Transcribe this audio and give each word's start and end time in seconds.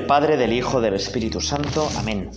Padre, 0.00 0.36
del 0.36 0.52
Hijo, 0.52 0.80
del 0.80 0.94
Espíritu 0.94 1.40
Santo. 1.40 1.88
Amén. 1.98 2.30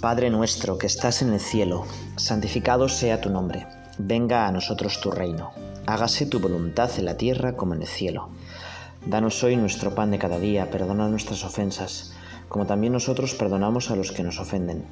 Padre 0.00 0.30
nuestro 0.30 0.78
que 0.78 0.86
estás 0.86 1.20
en 1.20 1.32
el 1.32 1.40
cielo, 1.40 1.84
santificado 2.16 2.88
sea 2.88 3.20
tu 3.20 3.28
nombre. 3.30 3.66
Venga 3.98 4.46
a 4.46 4.52
nosotros 4.52 5.00
tu 5.00 5.10
reino. 5.10 5.52
Hágase 5.86 6.24
tu 6.24 6.40
voluntad 6.40 6.90
en 6.96 7.04
la 7.04 7.16
tierra 7.16 7.56
como 7.56 7.74
en 7.74 7.82
el 7.82 7.88
cielo. 7.88 8.30
Danos 9.04 9.44
hoy 9.44 9.56
nuestro 9.56 9.94
pan 9.94 10.10
de 10.10 10.18
cada 10.18 10.38
día, 10.38 10.70
perdona 10.70 11.08
nuestras 11.08 11.44
ofensas, 11.44 12.14
como 12.48 12.66
también 12.66 12.94
nosotros 12.94 13.34
perdonamos 13.34 13.90
a 13.90 13.96
los 13.96 14.10
que 14.10 14.22
nos 14.22 14.40
ofenden. 14.40 14.84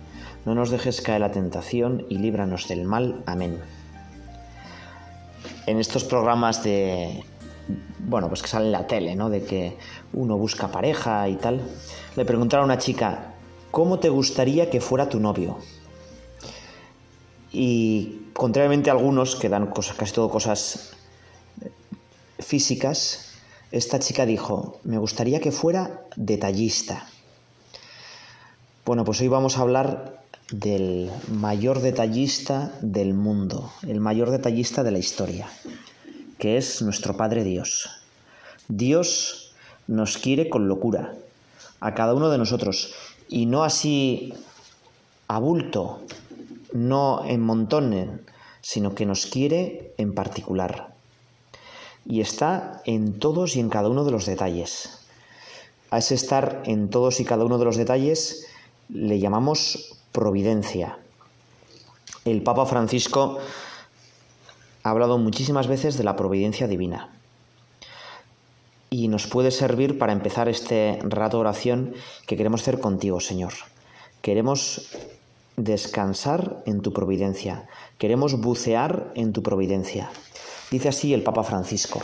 No 0.44 0.54
nos 0.54 0.70
dejes 0.70 1.00
caer 1.00 1.22
la 1.22 1.32
tentación 1.32 2.04
y 2.10 2.18
líbranos 2.18 2.68
del 2.68 2.84
mal. 2.84 3.22
Amén. 3.26 3.58
En 5.66 5.78
estos 5.78 6.04
programas 6.04 6.62
de 6.62 7.24
bueno, 7.98 8.28
pues 8.28 8.42
que 8.42 8.48
sale 8.48 8.66
en 8.66 8.72
la 8.72 8.86
tele, 8.86 9.14
¿no? 9.14 9.30
De 9.30 9.44
que 9.44 9.76
uno 10.12 10.36
busca 10.36 10.68
pareja 10.68 11.28
y 11.28 11.36
tal. 11.36 11.60
Le 12.16 12.24
preguntaron 12.24 12.64
a 12.64 12.74
una 12.74 12.78
chica, 12.78 13.34
¿cómo 13.70 13.98
te 13.98 14.08
gustaría 14.08 14.70
que 14.70 14.80
fuera 14.80 15.08
tu 15.08 15.20
novio? 15.20 15.58
Y 17.52 18.28
contrariamente 18.32 18.90
a 18.90 18.94
algunos 18.94 19.36
que 19.36 19.48
dan 19.48 19.72
casi 19.96 20.12
todo 20.12 20.30
cosas 20.30 20.92
físicas, 22.38 23.34
esta 23.70 23.98
chica 23.98 24.26
dijo, 24.26 24.80
me 24.84 24.98
gustaría 24.98 25.40
que 25.40 25.52
fuera 25.52 26.02
detallista. 26.16 27.06
Bueno, 28.84 29.04
pues 29.04 29.20
hoy 29.20 29.28
vamos 29.28 29.56
a 29.56 29.62
hablar 29.62 30.22
del 30.50 31.10
mayor 31.28 31.80
detallista 31.80 32.72
del 32.82 33.14
mundo, 33.14 33.72
el 33.86 34.00
mayor 34.00 34.30
detallista 34.30 34.82
de 34.82 34.90
la 34.90 34.98
historia 34.98 35.48
que 36.42 36.56
es 36.56 36.82
nuestro 36.82 37.16
Padre 37.16 37.44
Dios. 37.44 37.88
Dios 38.66 39.54
nos 39.86 40.18
quiere 40.18 40.48
con 40.48 40.66
locura, 40.66 41.14
a 41.78 41.94
cada 41.94 42.14
uno 42.14 42.30
de 42.30 42.38
nosotros, 42.38 42.92
y 43.28 43.46
no 43.46 43.62
así 43.62 44.34
a 45.28 45.38
bulto, 45.38 46.00
no 46.72 47.24
en 47.24 47.42
montones, 47.42 48.08
sino 48.60 48.92
que 48.96 49.06
nos 49.06 49.26
quiere 49.26 49.94
en 49.98 50.16
particular. 50.16 50.92
Y 52.04 52.20
está 52.20 52.82
en 52.86 53.20
todos 53.20 53.54
y 53.54 53.60
en 53.60 53.68
cada 53.68 53.88
uno 53.88 54.04
de 54.04 54.10
los 54.10 54.26
detalles. 54.26 54.98
A 55.92 55.98
ese 55.98 56.16
estar 56.16 56.64
en 56.66 56.90
todos 56.90 57.20
y 57.20 57.24
cada 57.24 57.44
uno 57.44 57.58
de 57.58 57.66
los 57.66 57.76
detalles 57.76 58.48
le 58.88 59.20
llamamos 59.20 59.94
providencia. 60.10 60.98
El 62.24 62.42
Papa 62.42 62.66
Francisco 62.66 63.38
ha 64.82 64.90
hablado 64.90 65.18
muchísimas 65.18 65.66
veces 65.66 65.96
de 65.96 66.04
la 66.04 66.16
providencia 66.16 66.66
divina. 66.66 67.08
Y 68.90 69.08
nos 69.08 69.26
puede 69.26 69.50
servir 69.50 69.98
para 69.98 70.12
empezar 70.12 70.48
este 70.48 70.98
rato 71.02 71.38
de 71.38 71.42
oración 71.42 71.94
que 72.26 72.36
queremos 72.36 72.62
hacer 72.62 72.80
contigo, 72.80 73.20
Señor. 73.20 73.52
Queremos 74.20 74.90
descansar 75.56 76.62
en 76.66 76.80
tu 76.80 76.92
providencia. 76.92 77.68
Queremos 77.98 78.40
bucear 78.40 79.12
en 79.14 79.32
tu 79.32 79.42
providencia. 79.42 80.10
Dice 80.70 80.88
así 80.88 81.14
el 81.14 81.22
Papa 81.22 81.42
Francisco. 81.42 82.00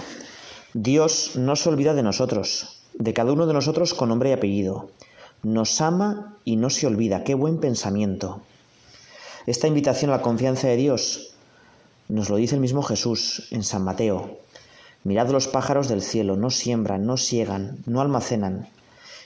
Dios 0.75 1.33
no 1.37 1.57
se 1.57 1.69
olvida 1.69 1.95
de 1.95 2.03
nosotros, 2.03 2.83
de 2.95 3.13
cada 3.15 3.33
uno 3.33 3.47
de 3.47 3.55
nosotros 3.55 3.95
con 3.95 4.11
nombre 4.11 4.31
y 4.31 4.33
apellido. 4.33 4.91
Nos 5.43 5.81
ama 5.81 6.37
y 6.45 6.57
no 6.57 6.71
se 6.71 6.87
olvida. 6.87 7.25
Qué 7.25 7.35
buen 7.35 7.59
pensamiento. 7.59 8.41
Esta 9.47 9.67
invitación 9.67 10.11
a 10.11 10.17
la 10.19 10.23
confianza 10.23 10.69
de 10.69 10.77
Dios 10.77 11.28
nos 12.09 12.31
lo 12.31 12.37
dice 12.37 12.55
el 12.55 12.61
mismo 12.61 12.83
Jesús 12.83 13.49
en 13.51 13.63
San 13.63 13.85
Mateo. 13.85 14.39
Mirad 15.05 15.31
los 15.31 15.47
pájaros 15.47 15.89
del 15.89 16.03
cielo, 16.03 16.37
no 16.37 16.51
siembran, 16.51 17.07
no 17.07 17.17
siegan, 17.17 17.79
no 17.87 18.01
almacenan, 18.01 18.69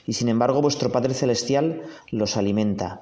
y 0.05 0.13
sin 0.13 0.29
embargo 0.29 0.61
vuestro 0.61 0.91
Padre 0.91 1.13
Celestial 1.13 1.81
los 2.11 2.37
alimenta. 2.37 3.01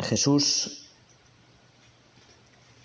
Jesús 0.00 0.88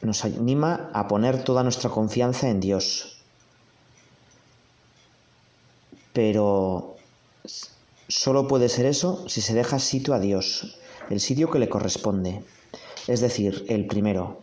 nos 0.01 0.23
anima 0.23 0.89
a 0.93 1.07
poner 1.07 1.43
toda 1.43 1.63
nuestra 1.63 1.89
confianza 1.89 2.49
en 2.49 2.59
Dios. 2.59 3.17
Pero 6.13 6.95
solo 8.07 8.47
puede 8.47 8.69
ser 8.69 8.85
eso 8.85 9.27
si 9.27 9.41
se 9.41 9.53
deja 9.53 9.79
sitio 9.79 10.13
a 10.13 10.19
Dios, 10.19 10.77
el 11.09 11.19
sitio 11.19 11.51
que 11.51 11.59
le 11.59 11.69
corresponde 11.69 12.43
es 13.07 13.21
decir, 13.21 13.65
el 13.69 13.87
primero. 13.87 14.39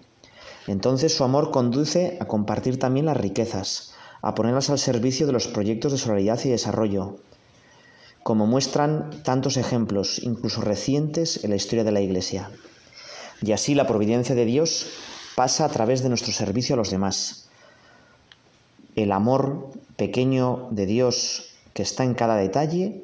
Entonces 0.66 1.14
su 1.14 1.24
amor 1.24 1.50
conduce 1.50 2.16
a 2.20 2.26
compartir 2.26 2.78
también 2.78 3.06
las 3.06 3.16
riquezas, 3.16 3.92
a 4.22 4.34
ponerlas 4.34 4.70
al 4.70 4.78
servicio 4.78 5.26
de 5.26 5.32
los 5.32 5.46
proyectos 5.46 5.92
de 5.92 5.98
solidaridad 5.98 6.40
y 6.44 6.48
desarrollo, 6.48 7.16
como 8.22 8.46
muestran 8.46 9.22
tantos 9.22 9.58
ejemplos, 9.58 10.18
incluso 10.22 10.62
recientes, 10.62 11.44
en 11.44 11.50
la 11.50 11.56
historia 11.56 11.84
de 11.84 11.92
la 11.92 12.00
Iglesia. 12.00 12.50
Y 13.42 13.52
así 13.52 13.74
la 13.74 13.86
providencia 13.86 14.34
de 14.34 14.46
Dios 14.46 14.86
pasa 15.36 15.66
a 15.66 15.68
través 15.68 16.02
de 16.02 16.08
nuestro 16.08 16.32
servicio 16.32 16.74
a 16.74 16.78
los 16.78 16.90
demás. 16.90 17.48
El 18.96 19.12
amor 19.12 19.68
pequeño 19.96 20.68
de 20.70 20.86
Dios 20.86 21.50
que 21.74 21.82
está 21.82 22.04
en 22.04 22.14
cada 22.14 22.36
detalle 22.36 23.02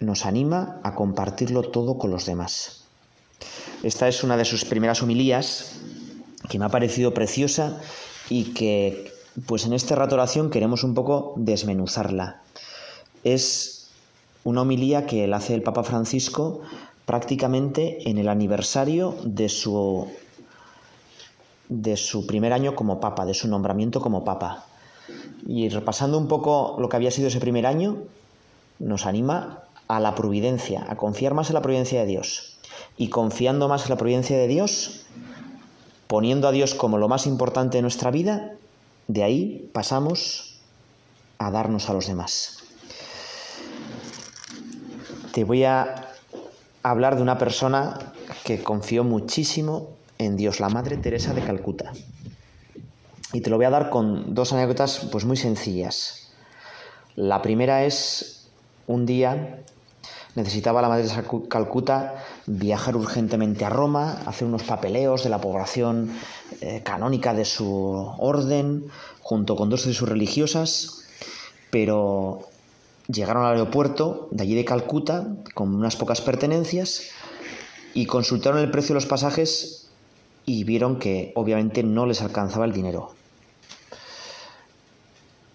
nos 0.00 0.26
anima 0.26 0.80
a 0.82 0.94
compartirlo 0.96 1.62
todo 1.62 1.96
con 1.96 2.10
los 2.10 2.26
demás. 2.26 2.85
Esta 3.82 4.08
es 4.08 4.24
una 4.24 4.36
de 4.36 4.44
sus 4.44 4.64
primeras 4.64 5.02
homilías 5.02 5.76
que 6.48 6.58
me 6.58 6.64
ha 6.64 6.70
parecido 6.70 7.14
preciosa 7.14 7.80
y 8.28 8.54
que 8.54 9.12
pues 9.46 9.66
en 9.66 9.72
este 9.72 9.94
rato 9.94 10.14
oración 10.14 10.50
queremos 10.50 10.82
un 10.82 10.94
poco 10.94 11.34
desmenuzarla. 11.36 12.42
Es 13.22 13.90
una 14.44 14.62
homilía 14.62 15.06
que 15.06 15.26
la 15.26 15.36
hace 15.36 15.54
el 15.54 15.62
Papa 15.62 15.82
Francisco 15.82 16.62
prácticamente 17.04 18.08
en 18.08 18.18
el 18.18 18.28
aniversario 18.28 19.16
de 19.24 19.48
su 19.48 20.08
de 21.68 21.96
su 21.96 22.26
primer 22.26 22.52
año 22.52 22.76
como 22.76 23.00
papa, 23.00 23.26
de 23.26 23.34
su 23.34 23.48
nombramiento 23.48 24.00
como 24.00 24.24
papa. 24.24 24.66
Y 25.46 25.68
repasando 25.68 26.16
un 26.16 26.28
poco 26.28 26.76
lo 26.78 26.88
que 26.88 26.96
había 26.96 27.10
sido 27.10 27.28
ese 27.28 27.40
primer 27.40 27.66
año, 27.66 27.98
nos 28.78 29.04
anima 29.04 29.64
a 29.88 29.98
la 29.98 30.14
providencia, 30.14 30.86
a 30.88 30.96
confiar 30.96 31.34
más 31.34 31.50
en 31.50 31.54
la 31.54 31.62
providencia 31.62 32.00
de 32.00 32.06
Dios 32.06 32.55
y 32.96 33.08
confiando 33.08 33.68
más 33.68 33.84
en 33.84 33.90
la 33.90 33.96
providencia 33.96 34.36
de 34.36 34.48
Dios, 34.48 35.06
poniendo 36.06 36.48
a 36.48 36.52
Dios 36.52 36.74
como 36.74 36.98
lo 36.98 37.08
más 37.08 37.26
importante 37.26 37.78
de 37.78 37.82
nuestra 37.82 38.10
vida, 38.10 38.52
de 39.08 39.22
ahí 39.22 39.70
pasamos 39.72 40.58
a 41.38 41.50
darnos 41.50 41.90
a 41.90 41.92
los 41.92 42.06
demás. 42.06 42.58
Te 45.32 45.44
voy 45.44 45.64
a 45.64 46.12
hablar 46.82 47.16
de 47.16 47.22
una 47.22 47.36
persona 47.36 48.12
que 48.44 48.62
confió 48.62 49.04
muchísimo 49.04 49.90
en 50.18 50.36
Dios, 50.36 50.60
la 50.60 50.70
Madre 50.70 50.96
Teresa 50.96 51.34
de 51.34 51.42
Calcuta. 51.42 51.92
Y 53.32 53.42
te 53.42 53.50
lo 53.50 53.56
voy 53.56 53.66
a 53.66 53.70
dar 53.70 53.90
con 53.90 54.34
dos 54.34 54.52
anécdotas 54.52 55.08
pues 55.12 55.26
muy 55.26 55.36
sencillas. 55.36 56.30
La 57.16 57.42
primera 57.42 57.84
es 57.84 58.48
un 58.86 59.04
día 59.04 59.62
necesitaba 60.36 60.82
la 60.82 60.88
Madre 60.88 61.08
de 61.08 61.48
Calcuta 61.48 62.14
viajar 62.46 62.96
urgentemente 62.96 63.64
a 63.64 63.70
Roma, 63.70 64.22
hacer 64.24 64.46
unos 64.46 64.62
papeleos 64.62 65.24
de 65.24 65.30
la 65.30 65.40
población 65.40 66.10
eh, 66.60 66.82
canónica 66.84 67.34
de 67.34 67.44
su 67.44 67.66
orden, 68.18 68.86
junto 69.20 69.56
con 69.56 69.68
dos 69.68 69.84
de 69.84 69.94
sus 69.94 70.08
religiosas, 70.08 71.02
pero 71.70 72.48
llegaron 73.08 73.44
al 73.44 73.52
aeropuerto 73.52 74.28
de 74.30 74.44
allí 74.44 74.54
de 74.54 74.64
Calcuta 74.64 75.26
con 75.54 75.74
unas 75.74 75.96
pocas 75.96 76.20
pertenencias 76.20 77.10
y 77.94 78.06
consultaron 78.06 78.60
el 78.60 78.70
precio 78.70 78.94
de 78.94 79.00
los 79.00 79.06
pasajes 79.06 79.88
y 80.44 80.62
vieron 80.64 80.98
que 80.98 81.32
obviamente 81.34 81.82
no 81.82 82.06
les 82.06 82.22
alcanzaba 82.22 82.64
el 82.64 82.72
dinero. 82.72 83.14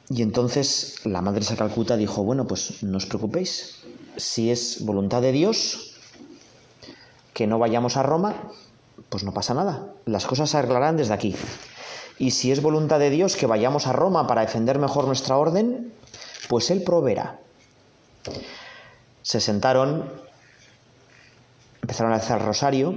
Y 0.10 0.24
entonces 0.24 0.98
la 1.06 1.22
madre 1.22 1.46
de 1.46 1.56
Calcuta 1.56 1.96
dijo, 1.96 2.24
bueno, 2.24 2.46
pues 2.46 2.84
no 2.84 2.98
os 2.98 3.06
preocupéis, 3.06 3.78
si 4.18 4.52
es 4.52 4.84
voluntad 4.84 5.22
de 5.22 5.32
Dios 5.32 5.91
que 7.42 7.48
no 7.48 7.58
vayamos 7.58 7.98
a 7.98 8.04
Roma, 8.04 8.36
pues 9.10 9.24
no 9.24 9.34
pasa 9.34 9.56
nada. 9.56 9.88
Las 10.06 10.28
cosas 10.28 10.52
se 10.52 10.58
arreglarán 10.58 10.96
desde 10.96 11.16
aquí. 11.16 11.36
Y 12.20 12.30
si 12.30 12.52
es 12.52 12.62
voluntad 12.62 13.00
de 13.00 13.10
Dios 13.10 13.36
que 13.36 13.48
vayamos 13.48 13.88
a 13.88 13.94
Roma 13.94 14.28
para 14.28 14.42
defender 14.42 14.78
mejor 14.78 15.08
nuestra 15.08 15.38
orden, 15.38 15.92
pues 16.50 16.70
Él 16.70 16.84
proveerá. 16.84 17.40
Se 19.24 19.40
sentaron, 19.40 20.06
empezaron 21.82 22.14
a 22.14 22.18
hacer 22.18 22.40
rosario 22.44 22.94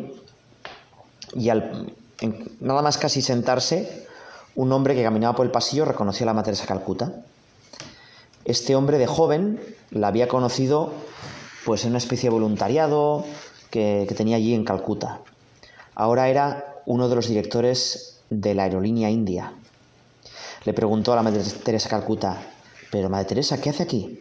y 1.35 1.49
al, 1.49 1.95
nada 2.61 2.83
más 2.83 2.99
casi 2.99 3.23
sentarse, 3.23 4.07
un 4.57 4.73
hombre 4.73 4.95
que 4.95 5.03
caminaba 5.03 5.35
por 5.35 5.47
el 5.47 5.53
pasillo 5.53 5.87
reconoció 5.87 6.25
a 6.25 6.27
la 6.27 6.35
Madre 6.35 6.53
Calcuta. 6.67 7.15
Este 8.45 8.77
hombre 8.77 8.99
de 8.99 9.07
joven 9.07 9.59
la 9.91 10.09
había 10.09 10.29
conocido 10.29 10.93
pues 11.65 11.85
en 11.85 11.93
una 11.93 11.99
especie 11.99 12.29
de 12.29 12.35
voluntariado 12.35 13.25
que, 13.75 14.15
tenía 14.17 14.37
allí 14.37 14.55
en 14.55 14.65
Calcuta. 14.65 15.21
Ahora 15.97 16.29
era 16.29 16.77
uno 16.87 17.09
de 17.09 17.17
los 17.17 17.27
directores 17.27 18.21
de 18.31 18.55
la 18.55 18.63
aerolínea 18.63 19.11
india. 19.11 19.53
Le 20.65 20.73
preguntó 20.73 21.13
a 21.13 21.17
la 21.17 21.23
Madre 21.23 21.43
Teresa 21.65 21.89
Calcuta, 21.89 22.41
pero 22.93 23.11
Madre 23.11 23.27
Teresa, 23.27 23.61
¿qué 23.61 23.71
hace 23.71 23.83
aquí? 23.83 24.21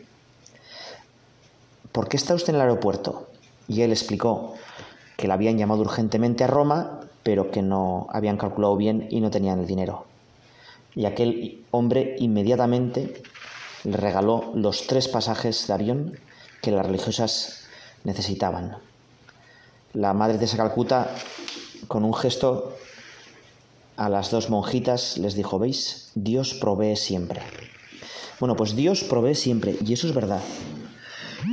¿por 1.91 2.09
qué 2.09 2.17
está 2.17 2.33
usted 2.33 2.49
en 2.49 2.55
el 2.55 2.61
aeropuerto? 2.61 3.27
Y 3.67 3.81
él 3.81 3.91
explicó 3.91 4.55
que 5.15 5.27
le 5.27 5.33
habían 5.33 5.59
llamado 5.59 5.81
urgentemente 5.81 6.43
a 6.43 6.47
Roma, 6.47 7.01
pero 7.21 7.51
que 7.51 7.61
no 7.61 8.07
habían 8.09 8.37
calculado 8.37 8.75
bien 8.75 9.07
y 9.11 9.21
no 9.21 9.29
tenían 9.29 9.59
el 9.59 9.67
dinero. 9.67 10.07
Y 10.95 11.05
aquel 11.05 11.63
hombre 11.69 12.15
inmediatamente 12.17 13.21
le 13.83 13.97
regaló 13.97 14.51
los 14.55 14.87
tres 14.87 15.07
pasajes 15.07 15.67
de 15.67 15.73
avión 15.73 16.19
que 16.63 16.71
las 16.71 16.87
religiosas 16.87 17.67
necesitaban. 18.03 18.77
La 19.93 20.13
Madre 20.13 20.39
de 20.39 20.47
Calcuta, 20.47 21.13
con 21.87 22.03
un 22.03 22.13
gesto 22.15 22.75
a 23.95 24.09
las 24.09 24.31
dos 24.31 24.49
monjitas, 24.49 25.19
les 25.19 25.35
dijo, 25.35 25.59
¿veis? 25.59 26.11
Dios 26.15 26.55
provee 26.55 26.95
siempre. 26.95 27.41
Bueno, 28.39 28.55
pues 28.55 28.75
Dios 28.75 29.03
provee 29.03 29.35
siempre, 29.35 29.77
y 29.85 29.93
eso 29.93 30.07
es 30.07 30.15
verdad. 30.15 30.41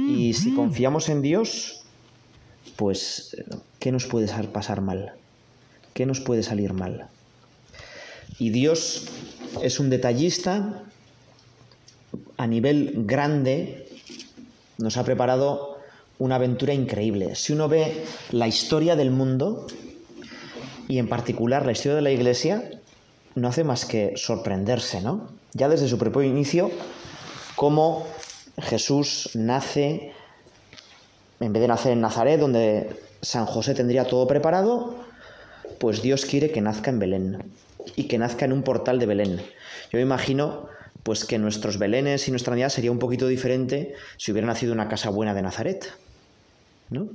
Y 0.08 0.32
si 0.34 0.54
confiamos 0.54 1.08
en 1.08 1.20
Dios, 1.20 1.82
pues, 2.76 3.36
¿qué 3.78 3.92
nos 3.92 4.06
puede 4.06 4.26
pasar 4.48 4.80
mal? 4.80 5.12
¿Qué 5.92 6.06
nos 6.06 6.20
puede 6.20 6.42
salir 6.42 6.72
mal? 6.72 7.08
Y 8.38 8.50
Dios 8.50 9.04
es 9.62 9.80
un 9.80 9.90
detallista 9.90 10.84
a 12.38 12.46
nivel 12.46 13.04
grande, 13.04 13.86
nos 14.78 14.96
ha 14.96 15.04
preparado 15.04 15.69
una 16.20 16.36
aventura 16.36 16.72
increíble. 16.72 17.34
Si 17.34 17.52
uno 17.52 17.68
ve 17.68 18.04
la 18.30 18.46
historia 18.46 18.94
del 18.94 19.10
mundo, 19.10 19.66
y 20.86 20.98
en 20.98 21.08
particular 21.08 21.66
la 21.66 21.72
historia 21.72 21.96
de 21.96 22.02
la 22.02 22.10
Iglesia, 22.10 22.70
no 23.34 23.48
hace 23.48 23.64
más 23.64 23.86
que 23.86 24.12
sorprenderse, 24.16 25.00
¿no? 25.00 25.28
Ya 25.54 25.68
desde 25.68 25.88
su 25.88 25.98
propio 25.98 26.22
inicio, 26.22 26.70
cómo 27.56 28.06
Jesús 28.58 29.30
nace, 29.34 30.12
en 31.40 31.52
vez 31.52 31.62
de 31.62 31.68
nacer 31.68 31.92
en 31.92 32.02
Nazaret, 32.02 32.38
donde 32.38 32.90
San 33.22 33.46
José 33.46 33.74
tendría 33.74 34.04
todo 34.04 34.26
preparado, 34.26 34.96
pues 35.78 36.02
Dios 36.02 36.26
quiere 36.26 36.50
que 36.50 36.60
nazca 36.60 36.90
en 36.90 36.98
Belén 36.98 37.52
y 37.96 38.04
que 38.04 38.18
nazca 38.18 38.44
en 38.44 38.52
un 38.52 38.62
portal 38.62 38.98
de 38.98 39.06
Belén. 39.06 39.36
Yo 39.90 39.96
me 39.96 40.02
imagino 40.02 40.68
pues 41.02 41.24
que 41.24 41.38
nuestros 41.38 41.78
Belenes 41.78 42.28
y 42.28 42.30
nuestra 42.30 42.50
Navidad 42.50 42.68
sería 42.68 42.92
un 42.92 42.98
poquito 42.98 43.26
diferente 43.26 43.94
si 44.18 44.32
hubiera 44.32 44.46
nacido 44.46 44.72
en 44.72 44.80
una 44.80 44.88
casa 44.88 45.08
buena 45.08 45.32
de 45.32 45.42
Nazaret. 45.42 45.90
¿No? 46.90 47.08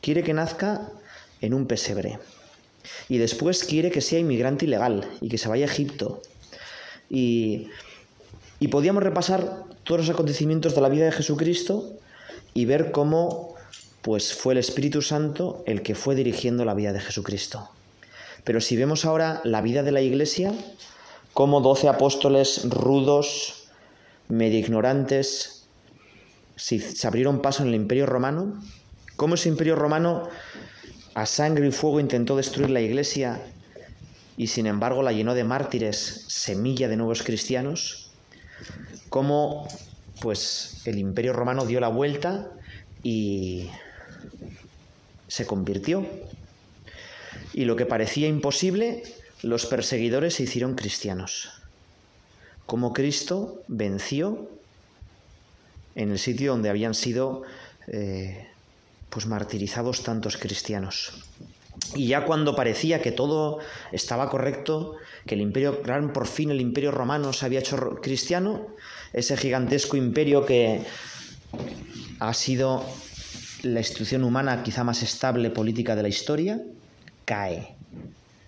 Quiere 0.00 0.22
que 0.22 0.34
nazca 0.34 0.88
en 1.40 1.54
un 1.54 1.66
pesebre. 1.66 2.18
Y 3.08 3.18
después 3.18 3.64
quiere 3.64 3.90
que 3.90 4.00
sea 4.00 4.18
inmigrante 4.18 4.66
ilegal 4.66 5.08
y 5.20 5.28
que 5.28 5.38
se 5.38 5.48
vaya 5.48 5.66
a 5.66 5.70
Egipto. 5.70 6.22
Y, 7.08 7.68
y 8.58 8.68
podíamos 8.68 9.02
repasar 9.02 9.64
todos 9.84 10.02
los 10.02 10.10
acontecimientos 10.10 10.74
de 10.74 10.80
la 10.80 10.88
vida 10.88 11.04
de 11.04 11.12
Jesucristo 11.12 11.92
y 12.54 12.64
ver 12.64 12.92
cómo 12.92 13.54
pues 14.02 14.32
fue 14.32 14.54
el 14.54 14.58
Espíritu 14.58 15.02
Santo 15.02 15.62
el 15.66 15.82
que 15.82 15.94
fue 15.94 16.14
dirigiendo 16.14 16.64
la 16.64 16.74
vida 16.74 16.92
de 16.92 17.00
Jesucristo. 17.00 17.68
Pero 18.44 18.60
si 18.60 18.76
vemos 18.76 19.04
ahora 19.04 19.40
la 19.44 19.60
vida 19.60 19.82
de 19.82 19.92
la 19.92 20.00
Iglesia, 20.00 20.52
cómo 21.34 21.60
doce 21.60 21.88
apóstoles 21.88 22.68
rudos, 22.70 23.68
medio 24.28 24.58
ignorantes, 24.58 25.66
se 26.56 27.06
abrieron 27.06 27.42
paso 27.42 27.62
en 27.62 27.70
el 27.70 27.74
Imperio 27.74 28.06
Romano, 28.06 28.62
cómo 29.20 29.34
ese 29.34 29.50
Imperio 29.50 29.76
Romano 29.76 30.30
a 31.12 31.26
sangre 31.26 31.68
y 31.68 31.72
fuego 31.72 32.00
intentó 32.00 32.38
destruir 32.38 32.70
la 32.70 32.80
Iglesia 32.80 33.38
y 34.38 34.46
sin 34.46 34.66
embargo 34.66 35.02
la 35.02 35.12
llenó 35.12 35.34
de 35.34 35.44
mártires, 35.44 36.24
semilla 36.28 36.88
de 36.88 36.96
nuevos 36.96 37.22
cristianos, 37.22 38.12
cómo 39.10 39.68
pues 40.22 40.80
el 40.86 40.96
Imperio 40.96 41.34
Romano 41.34 41.66
dio 41.66 41.80
la 41.80 41.88
vuelta 41.88 42.50
y 43.02 43.68
se 45.28 45.44
convirtió. 45.44 46.06
Y 47.52 47.66
lo 47.66 47.76
que 47.76 47.84
parecía 47.84 48.26
imposible, 48.26 49.02
los 49.42 49.66
perseguidores 49.66 50.36
se 50.36 50.44
hicieron 50.44 50.76
cristianos. 50.76 51.50
Como 52.64 52.94
Cristo 52.94 53.60
venció 53.68 54.48
en 55.94 56.10
el 56.10 56.18
sitio 56.18 56.52
donde 56.52 56.70
habían 56.70 56.94
sido 56.94 57.42
eh, 57.86 58.46
pues 59.10 59.26
martirizados 59.26 60.02
tantos 60.02 60.36
cristianos. 60.36 61.12
Y 61.94 62.08
ya 62.08 62.24
cuando 62.24 62.54
parecía 62.54 63.02
que 63.02 63.12
todo 63.12 63.58
estaba 63.92 64.28
correcto, 64.30 64.96
que 65.26 65.34
el 65.34 65.40
imperio, 65.40 65.82
por 66.12 66.26
fin 66.26 66.50
el 66.50 66.60
imperio 66.60 66.90
romano 66.90 67.32
se 67.32 67.46
había 67.46 67.60
hecho 67.60 67.96
cristiano, 68.00 68.68
ese 69.12 69.36
gigantesco 69.36 69.96
imperio 69.96 70.46
que 70.46 70.82
ha 72.20 72.34
sido 72.34 72.84
la 73.62 73.80
institución 73.80 74.24
humana 74.24 74.62
quizá 74.62 74.84
más 74.84 75.02
estable 75.02 75.50
política 75.50 75.96
de 75.96 76.02
la 76.02 76.08
historia, 76.08 76.60
cae. 77.24 77.74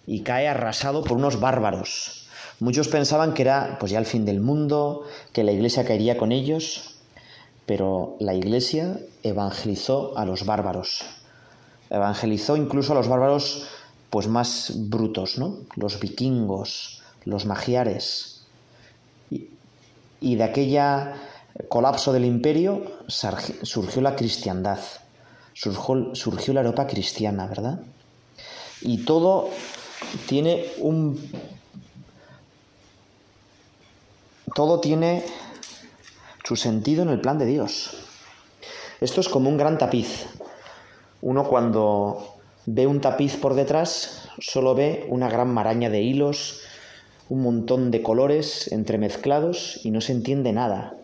Y 0.06 0.20
cae 0.20 0.48
arrasado 0.48 1.04
por 1.04 1.16
unos 1.16 1.40
bárbaros. 1.40 2.26
Muchos 2.60 2.88
pensaban 2.88 3.34
que 3.34 3.42
era 3.42 3.76
pues 3.80 3.90
ya 3.92 3.98
el 3.98 4.06
fin 4.06 4.24
del 4.24 4.40
mundo, 4.40 5.04
que 5.32 5.42
la 5.42 5.52
iglesia 5.52 5.84
caería 5.84 6.16
con 6.16 6.32
ellos, 6.32 6.91
pero 7.72 8.16
la 8.20 8.34
iglesia 8.34 9.00
evangelizó 9.22 10.12
a 10.18 10.26
los 10.26 10.44
bárbaros. 10.44 11.06
Evangelizó 11.88 12.54
incluso 12.54 12.92
a 12.92 12.96
los 12.96 13.08
bárbaros 13.08 13.66
pues 14.10 14.28
más 14.28 14.74
brutos, 14.90 15.38
¿no? 15.38 15.60
Los 15.76 15.98
vikingos, 15.98 17.00
los 17.24 17.46
magiares. 17.46 18.44
Y, 19.30 20.34
de 20.34 20.44
aquella 20.44 21.14
colapso 21.70 22.12
del 22.12 22.26
imperio 22.26 22.84
surgió 23.08 24.02
la 24.02 24.16
cristiandad, 24.16 24.80
surgió, 25.54 26.14
surgió 26.14 26.52
la 26.52 26.60
Europa 26.60 26.86
cristiana, 26.86 27.46
¿verdad? 27.46 27.80
Y 28.82 29.06
todo 29.06 29.48
tiene 30.28 30.66
un... 30.76 31.18
Todo 34.54 34.78
tiene 34.78 35.24
su 36.52 36.56
sentido 36.56 37.02
en 37.02 37.08
el 37.08 37.18
plan 37.18 37.38
de 37.38 37.46
Dios. 37.46 37.96
Esto 39.00 39.22
es 39.22 39.30
como 39.30 39.48
un 39.48 39.56
gran 39.56 39.78
tapiz. 39.78 40.26
Uno 41.22 41.44
cuando 41.44 42.36
ve 42.66 42.86
un 42.86 43.00
tapiz 43.00 43.38
por 43.38 43.54
detrás 43.54 44.28
solo 44.38 44.74
ve 44.74 45.06
una 45.08 45.30
gran 45.30 45.48
maraña 45.48 45.88
de 45.88 46.02
hilos, 46.02 46.60
un 47.30 47.42
montón 47.42 47.90
de 47.90 48.02
colores 48.02 48.70
entremezclados 48.70 49.80
y 49.82 49.92
no 49.92 50.02
se 50.02 50.12
entiende 50.12 50.52
nada. 50.52 50.94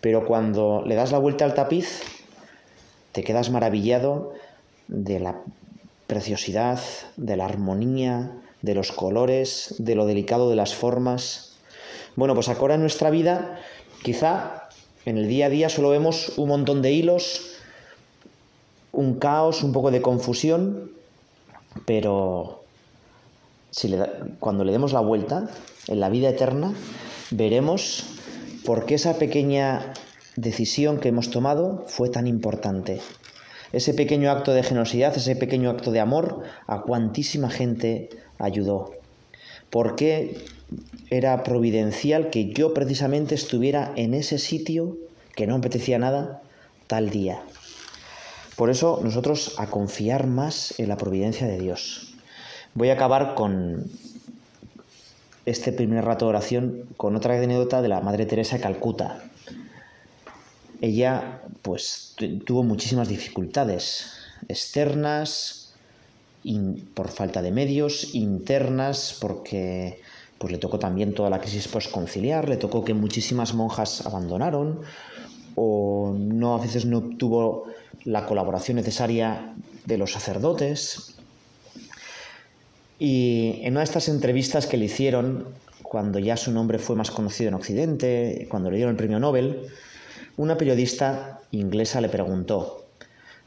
Pero 0.00 0.24
cuando 0.26 0.84
le 0.86 0.94
das 0.94 1.10
la 1.10 1.18
vuelta 1.18 1.44
al 1.44 1.54
tapiz, 1.54 2.02
te 3.10 3.24
quedas 3.24 3.50
maravillado 3.50 4.32
de 4.86 5.18
la 5.18 5.40
preciosidad, 6.06 6.78
de 7.16 7.36
la 7.36 7.46
armonía, 7.46 8.30
de 8.62 8.76
los 8.76 8.92
colores, 8.92 9.74
de 9.78 9.96
lo 9.96 10.06
delicado 10.06 10.48
de 10.48 10.54
las 10.54 10.72
formas. 10.72 11.56
Bueno, 12.14 12.34
pues 12.36 12.48
ahora 12.48 12.76
en 12.76 12.82
nuestra 12.82 13.10
vida 13.10 13.58
Quizá 14.06 14.68
en 15.04 15.18
el 15.18 15.26
día 15.26 15.46
a 15.46 15.48
día 15.48 15.68
solo 15.68 15.88
vemos 15.90 16.34
un 16.36 16.46
montón 16.46 16.80
de 16.80 16.92
hilos, 16.92 17.56
un 18.92 19.18
caos, 19.18 19.64
un 19.64 19.72
poco 19.72 19.90
de 19.90 20.00
confusión, 20.00 20.92
pero 21.86 22.62
si 23.72 23.92
cuando 24.38 24.62
le 24.62 24.70
demos 24.70 24.92
la 24.92 25.00
vuelta 25.00 25.50
en 25.88 25.98
la 25.98 26.08
vida 26.08 26.28
eterna, 26.28 26.72
veremos 27.32 28.04
por 28.64 28.86
qué 28.86 28.94
esa 28.94 29.18
pequeña 29.18 29.92
decisión 30.36 31.00
que 31.00 31.08
hemos 31.08 31.32
tomado 31.32 31.82
fue 31.88 32.08
tan 32.08 32.28
importante. 32.28 33.00
Ese 33.72 33.92
pequeño 33.92 34.30
acto 34.30 34.52
de 34.52 34.62
generosidad, 34.62 35.16
ese 35.16 35.34
pequeño 35.34 35.68
acto 35.68 35.90
de 35.90 35.98
amor, 35.98 36.44
a 36.68 36.82
cuantísima 36.82 37.50
gente 37.50 38.08
ayudó. 38.38 38.95
¿Por 39.76 39.94
qué 39.94 40.38
era 41.10 41.42
providencial 41.42 42.30
que 42.30 42.50
yo 42.50 42.72
precisamente 42.72 43.34
estuviera 43.34 43.92
en 43.94 44.14
ese 44.14 44.38
sitio 44.38 44.96
que 45.34 45.46
no 45.46 45.52
me 45.52 45.58
apetecía 45.58 45.98
nada 45.98 46.40
tal 46.86 47.10
día. 47.10 47.42
Por 48.56 48.70
eso 48.70 49.00
nosotros 49.04 49.54
a 49.58 49.66
confiar 49.66 50.28
más 50.28 50.72
en 50.78 50.88
la 50.88 50.96
providencia 50.96 51.46
de 51.46 51.58
Dios. 51.58 52.14
Voy 52.72 52.88
a 52.88 52.94
acabar 52.94 53.34
con 53.34 53.90
este 55.44 55.72
primer 55.72 56.06
rato 56.06 56.24
de 56.24 56.30
oración 56.30 56.88
con 56.96 57.14
otra 57.14 57.34
anécdota 57.34 57.82
de 57.82 57.88
la 57.88 58.00
Madre 58.00 58.24
Teresa 58.24 58.56
de 58.56 58.62
Calcuta. 58.62 59.24
Ella 60.80 61.42
pues 61.60 62.16
tuvo 62.46 62.62
muchísimas 62.62 63.08
dificultades 63.08 64.06
externas, 64.48 65.65
por 66.94 67.08
falta 67.08 67.42
de 67.42 67.50
medios, 67.50 68.14
internas, 68.14 69.16
porque 69.20 70.00
pues 70.38 70.52
le 70.52 70.58
tocó 70.58 70.78
también 70.78 71.14
toda 71.14 71.30
la 71.30 71.40
crisis 71.40 71.68
postconciliar, 71.68 72.48
le 72.48 72.56
tocó 72.56 72.84
que 72.84 72.94
muchísimas 72.94 73.54
monjas 73.54 74.06
abandonaron 74.06 74.80
o 75.54 76.14
no 76.16 76.54
a 76.54 76.60
veces 76.60 76.84
no 76.84 76.98
obtuvo 76.98 77.66
la 78.04 78.26
colaboración 78.26 78.76
necesaria 78.76 79.54
de 79.84 79.98
los 79.98 80.12
sacerdotes. 80.12 81.16
Y 82.98 83.60
en 83.62 83.72
una 83.72 83.80
de 83.80 83.84
estas 83.84 84.08
entrevistas 84.08 84.66
que 84.66 84.76
le 84.76 84.84
hicieron, 84.84 85.46
cuando 85.82 86.18
ya 86.18 86.36
su 86.36 86.52
nombre 86.52 86.78
fue 86.78 86.96
más 86.96 87.10
conocido 87.10 87.48
en 87.48 87.54
Occidente, 87.54 88.46
cuando 88.50 88.70
le 88.70 88.76
dieron 88.76 88.92
el 88.92 88.96
premio 88.96 89.18
Nobel, 89.18 89.66
una 90.36 90.56
periodista 90.56 91.40
inglesa 91.50 92.00
le 92.00 92.08
preguntó, 92.08 92.84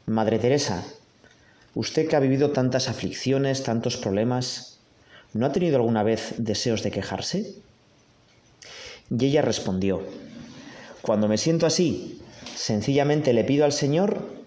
Madre 0.06 0.38
Teresa, 0.38 0.84
usted 1.74 2.08
que 2.08 2.16
ha 2.16 2.20
vivido 2.20 2.50
tantas 2.50 2.88
aflicciones, 2.88 3.62
tantos 3.62 3.96
problemas, 3.96 4.78
¿no 5.32 5.46
ha 5.46 5.52
tenido 5.52 5.76
alguna 5.76 6.02
vez 6.02 6.34
deseos 6.38 6.82
de 6.82 6.90
quejarse? 6.90 7.54
Y 9.10 9.24
ella 9.24 9.42
respondió, 9.42 10.02
cuando 11.02 11.28
me 11.28 11.38
siento 11.38 11.66
así, 11.66 12.20
sencillamente 12.54 13.32
le 13.32 13.44
pido 13.44 13.64
al 13.64 13.72
Señor 13.72 14.40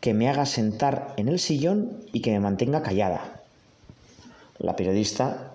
que 0.00 0.14
me 0.14 0.28
haga 0.28 0.46
sentar 0.46 1.14
en 1.16 1.28
el 1.28 1.38
sillón 1.38 2.04
y 2.12 2.20
que 2.20 2.30
me 2.30 2.40
mantenga 2.40 2.82
callada. 2.82 3.42
La 4.58 4.76
periodista 4.76 5.54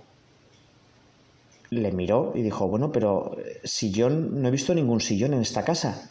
le 1.69 1.91
miró 1.91 2.33
y 2.35 2.41
dijo, 2.41 2.67
bueno, 2.67 2.91
pero 2.91 3.37
eh, 3.39 3.61
sillón, 3.63 4.41
no 4.41 4.47
he 4.47 4.51
visto 4.51 4.75
ningún 4.75 5.01
sillón 5.01 5.33
en 5.33 5.41
esta 5.41 5.63
casa. 5.63 6.09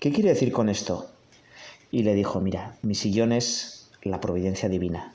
¿Qué 0.00 0.12
quiere 0.12 0.30
decir 0.30 0.52
con 0.52 0.68
esto? 0.68 1.08
Y 1.92 2.02
le 2.02 2.14
dijo, 2.14 2.40
mira, 2.40 2.74
mi 2.82 2.96
sillón 2.96 3.30
es 3.30 3.88
la 4.02 4.20
providencia 4.20 4.68
divina. 4.68 5.12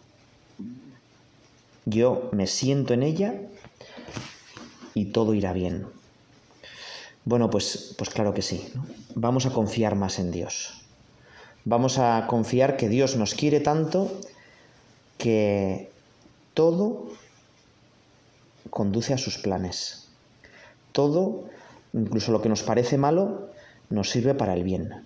Yo 1.85 2.29
me 2.31 2.47
siento 2.47 2.93
en 2.93 3.03
ella 3.03 3.33
y 4.93 5.05
todo 5.05 5.33
irá 5.33 5.51
bien. 5.51 5.87
Bueno, 7.25 7.49
pues, 7.49 7.95
pues 7.97 8.09
claro 8.09 8.33
que 8.33 8.41
sí. 8.41 8.69
Vamos 9.15 9.45
a 9.45 9.51
confiar 9.51 9.95
más 9.95 10.19
en 10.19 10.31
Dios. 10.31 10.81
Vamos 11.65 11.97
a 11.97 12.27
confiar 12.27 12.77
que 12.77 12.87
Dios 12.87 13.17
nos 13.17 13.33
quiere 13.33 13.59
tanto 13.59 14.21
que 15.17 15.89
todo 16.53 17.07
conduce 18.69 19.13
a 19.13 19.17
sus 19.17 19.37
planes. 19.37 20.07
Todo, 20.91 21.43
incluso 21.93 22.31
lo 22.31 22.41
que 22.41 22.49
nos 22.49 22.63
parece 22.63 22.97
malo, 22.97 23.49
nos 23.89 24.09
sirve 24.09 24.33
para 24.33 24.53
el 24.53 24.63
bien. 24.63 25.05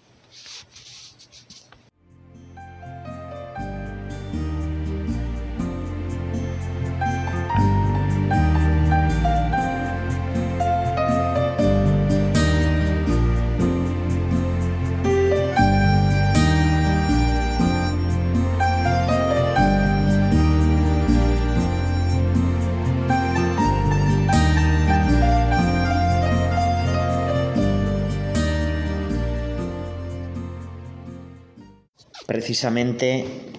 Precisamente 32.41 33.53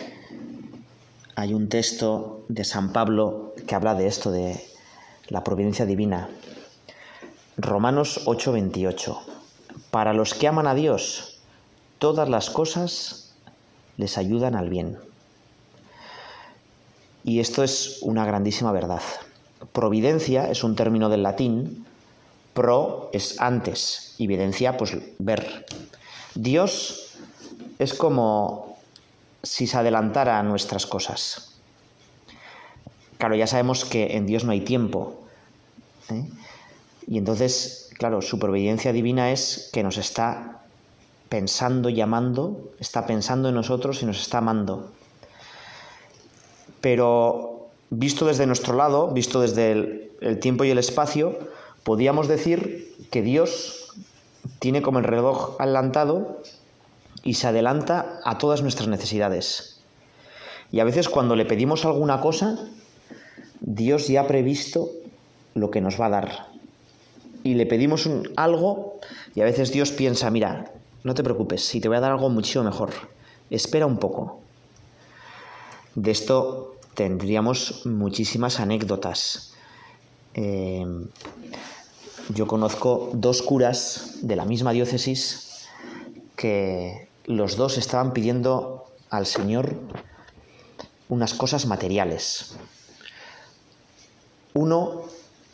hay 1.37 1.55
un 1.55 1.69
texto 1.69 2.45
de 2.49 2.65
San 2.65 2.93
Pablo 2.93 3.55
que 3.65 3.77
habla 3.77 3.95
de 3.95 4.09
esto, 4.09 4.33
de 4.33 4.61
la 5.29 5.45
providencia 5.45 5.87
divina. 5.87 6.29
Romanos 7.57 8.23
8:28. 8.27 9.21
Para 9.93 10.13
los 10.13 10.35
que 10.35 10.49
aman 10.49 10.67
a 10.67 10.75
Dios, 10.75 11.39
todas 12.01 12.29
las 12.29 12.51
cosas 12.51 13.37
les 13.99 14.19
ayudan 14.19 14.57
al 14.57 14.69
bien. 14.69 14.99
Y 17.23 17.39
esto 17.39 17.63
es 17.63 18.01
una 18.03 18.27
grandísima 18.27 18.73
verdad. 18.73 19.03
Providencia 19.73 20.51
es 20.51 20.65
un 20.65 20.75
término 20.75 21.09
del 21.09 21.23
latín, 21.23 21.87
pro 22.53 23.11
es 23.13 23.41
antes, 23.41 24.17
y 24.19 24.27
pues 24.27 24.97
ver. 25.21 25.67
Dios 26.35 27.17
es 27.79 27.95
como 27.95 28.72
si 29.43 29.67
se 29.67 29.77
adelantara 29.77 30.39
a 30.39 30.43
nuestras 30.43 30.87
cosas. 30.87 31.53
Claro, 33.19 33.35
ya 33.35 33.47
sabemos 33.47 33.85
que 33.85 34.17
en 34.17 34.27
Dios 34.27 34.45
no 34.45 34.53
hay 34.53 34.61
tiempo. 34.61 35.21
¿eh? 36.11 36.25
Y 37.07 37.19
entonces, 37.19 37.91
claro, 37.99 38.23
su 38.23 38.39
providencia 38.39 38.93
divina 38.93 39.33
es 39.33 39.71
que 39.73 39.83
nos 39.83 39.97
está 39.97 40.63
pensando, 41.29 41.89
llamando, 41.89 42.73
está 42.79 43.07
pensando 43.07 43.49
en 43.49 43.55
nosotros 43.55 44.03
y 44.03 44.07
nos 44.07 44.21
está 44.21 44.39
amando. 44.39 44.91
Pero 46.81 47.69
visto 47.91 48.27
desde 48.27 48.47
nuestro 48.47 48.75
lado, 48.75 49.09
visto 49.13 49.41
desde 49.41 49.73
el, 49.73 50.13
el 50.21 50.39
tiempo 50.41 50.65
y 50.65 50.71
el 50.71 50.79
espacio, 50.79 51.39
podríamos 51.85 52.29
decir 52.29 52.97
que 53.11 53.23
Dios 53.23 53.95
tiene 54.59 54.83
como 54.83 54.99
el 54.99 55.05
reloj 55.05 55.61
adelantado 55.61 56.43
y 57.23 57.35
se 57.35 57.47
adelanta 57.47 58.21
a 58.25 58.39
todas 58.39 58.63
nuestras 58.63 58.89
necesidades. 58.89 59.81
Y 60.71 60.81
a 60.81 60.85
veces 60.85 61.09
cuando 61.09 61.37
le 61.37 61.45
pedimos 61.45 61.85
alguna 61.85 62.21
cosa, 62.21 62.59
Dios 63.61 64.09
ya 64.09 64.23
ha 64.23 64.27
previsto 64.27 64.91
lo 65.55 65.71
que 65.71 65.81
nos 65.81 66.01
va 66.01 66.07
a 66.07 66.11
dar. 66.11 66.47
Y 67.45 67.55
le 67.55 67.67
pedimos 67.67 68.09
algo 68.37 68.99
y 69.35 69.41
a 69.41 69.45
veces 69.45 69.73
Dios 69.73 69.93
piensa, 69.93 70.31
mira, 70.31 70.73
no 71.05 71.15
te 71.15 71.23
preocupes, 71.23 71.65
si 71.65 71.81
te 71.81 71.89
voy 71.89 71.97
a 71.97 72.01
dar 72.01 72.13
algo 72.13 72.31
mucho 72.31 72.63
mejor, 72.63 72.91
espera 73.51 73.87
un 73.87 73.99
poco. 73.99 74.41
De 75.95 76.11
esto 76.11 76.77
tendríamos 76.95 77.85
muchísimas 77.85 78.61
anécdotas. 78.61 79.55
Eh, 80.35 80.87
yo 82.31 82.47
conozco 82.47 83.11
dos 83.13 83.43
curas 83.43 84.19
de 84.23 84.37
la 84.37 84.45
misma 84.45 84.73
diócesis 84.73 85.69
que 86.37 87.09
los 87.27 87.57
dos 87.57 87.79
estaban 87.79 88.13
pidiendo 88.13 88.87
al 89.11 89.27
Señor 89.27 89.77
unas 91.09 91.35
cosas 91.35 91.67
materiales. 91.67 92.57
Uno 94.55 95.03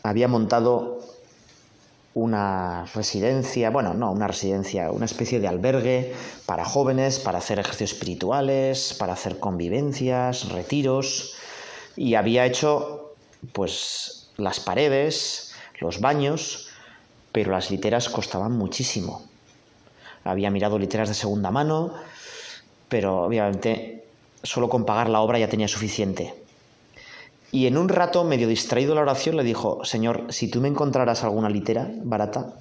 había 0.03 0.27
montado 0.27 0.99
una 2.13 2.85
residencia, 2.95 3.69
bueno, 3.69 3.93
no, 3.93 4.11
una 4.11 4.27
residencia, 4.27 4.91
una 4.91 5.05
especie 5.05 5.39
de 5.39 5.47
albergue 5.47 6.13
para 6.45 6.65
jóvenes, 6.65 7.19
para 7.19 7.37
hacer 7.37 7.59
ejercicios 7.59 7.93
espirituales, 7.93 8.95
para 8.97 9.13
hacer 9.13 9.39
convivencias, 9.39 10.49
retiros, 10.49 11.35
y 11.95 12.15
había 12.15 12.45
hecho, 12.45 13.13
pues, 13.53 14.31
las 14.37 14.59
paredes, 14.59 15.53
los 15.79 16.01
baños, 16.01 16.69
pero 17.31 17.51
las 17.51 17.69
literas 17.69 18.09
costaban 18.09 18.53
muchísimo 18.53 19.28
había 20.23 20.49
mirado 20.49 20.77
literas 20.77 21.09
de 21.09 21.15
segunda 21.15 21.51
mano, 21.51 21.93
pero 22.87 23.23
obviamente 23.23 24.05
solo 24.43 24.69
con 24.69 24.85
pagar 24.85 25.09
la 25.09 25.21
obra 25.21 25.39
ya 25.39 25.49
tenía 25.49 25.67
suficiente. 25.67 26.33
Y 27.51 27.65
en 27.65 27.77
un 27.77 27.89
rato, 27.89 28.23
medio 28.23 28.47
distraído 28.47 28.93
la 28.93 29.01
oración, 29.01 29.35
le 29.35 29.43
dijo, 29.43 29.83
Señor, 29.83 30.27
si 30.29 30.49
tú 30.49 30.61
me 30.61 30.67
encontraras 30.67 31.23
alguna 31.23 31.49
litera 31.49 31.89
barata, 32.03 32.53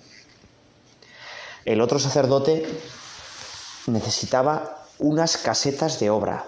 el 1.64 1.80
otro 1.80 1.98
sacerdote 1.98 2.66
necesitaba 3.86 4.86
unas 4.98 5.36
casetas 5.36 6.00
de 6.00 6.10
obra 6.10 6.44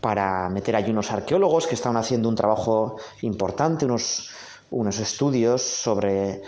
para 0.00 0.48
meter 0.48 0.76
allí 0.76 0.90
unos 0.90 1.10
arqueólogos 1.10 1.66
que 1.66 1.74
estaban 1.74 1.96
haciendo 1.96 2.28
un 2.28 2.36
trabajo 2.36 2.96
importante, 3.22 3.84
unos, 3.84 4.30
unos 4.70 4.98
estudios 4.98 5.62
sobre 5.62 6.42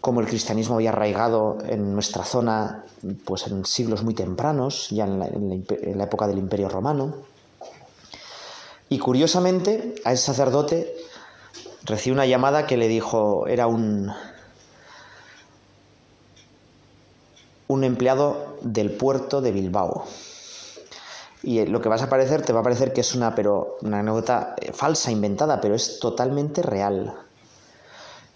cómo 0.00 0.20
el 0.20 0.26
cristianismo 0.26 0.76
había 0.76 0.90
arraigado 0.90 1.58
en 1.66 1.94
nuestra 1.94 2.24
zona 2.24 2.84
pues 3.24 3.46
en 3.46 3.64
siglos 3.64 4.02
muy 4.02 4.14
tempranos, 4.14 4.88
ya 4.90 5.04
en 5.04 5.18
la, 5.96 6.04
época 6.04 6.26
del 6.26 6.38
Imperio 6.38 6.68
Romano. 6.68 7.14
Y 8.88 8.98
curiosamente, 8.98 9.94
a 10.04 10.12
ese 10.12 10.24
sacerdote 10.24 10.94
recibió 11.84 12.14
una 12.14 12.26
llamada 12.26 12.66
que 12.66 12.76
le 12.76 12.88
dijo, 12.88 13.46
era 13.46 13.66
un, 13.66 14.10
un 17.68 17.84
empleado 17.84 18.56
del 18.62 18.90
puerto 18.92 19.40
de 19.40 19.52
Bilbao. 19.52 20.04
Y 21.42 21.64
lo 21.66 21.80
que 21.80 21.88
vas 21.88 22.02
a 22.02 22.08
parecer, 22.08 22.42
te 22.42 22.52
va 22.52 22.60
a 22.60 22.64
parecer 22.64 22.92
que 22.92 23.02
es 23.02 23.14
una, 23.14 23.34
pero, 23.34 23.76
una 23.82 24.00
anécdota 24.00 24.56
eh, 24.60 24.72
falsa, 24.72 25.12
inventada, 25.12 25.60
pero 25.60 25.74
es 25.74 26.00
totalmente 26.00 26.62
real. 26.62 27.27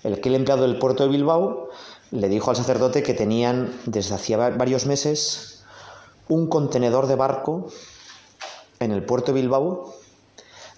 El 0.03 0.21
que 0.21 0.29
el 0.29 0.35
empleado 0.35 0.63
del 0.63 0.79
puerto 0.79 1.05
de 1.05 1.11
Bilbao 1.11 1.69
le 2.11 2.29
dijo 2.29 2.51
al 2.51 2.57
sacerdote 2.57 3.03
que 3.03 3.15
tenían 3.15 3.73
desde 3.87 4.15
hacía 4.15 4.37
varios 4.37 4.87
meses 4.87 5.65
un 6.29 6.49
contenedor 6.49 7.07
de 7.07 7.17
barco 7.17 7.69
en 8.81 8.91
el 8.91 9.05
puerto 9.05 9.33
de 9.33 9.41
Bilbao 9.41 9.95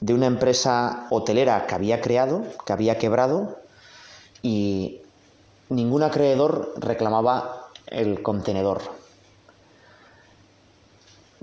de 0.01 0.15
una 0.15 0.27
empresa 0.27 1.07
hotelera 1.11 1.67
que 1.67 1.75
había 1.75 2.01
creado, 2.01 2.43
que 2.67 2.73
había 2.73 2.99
quebrado 2.99 3.59
y 4.43 5.01
ningún 5.71 6.03
acreedor 6.03 6.75
reclamaba 6.77 7.71
el 7.87 8.23
contenedor. 8.23 8.83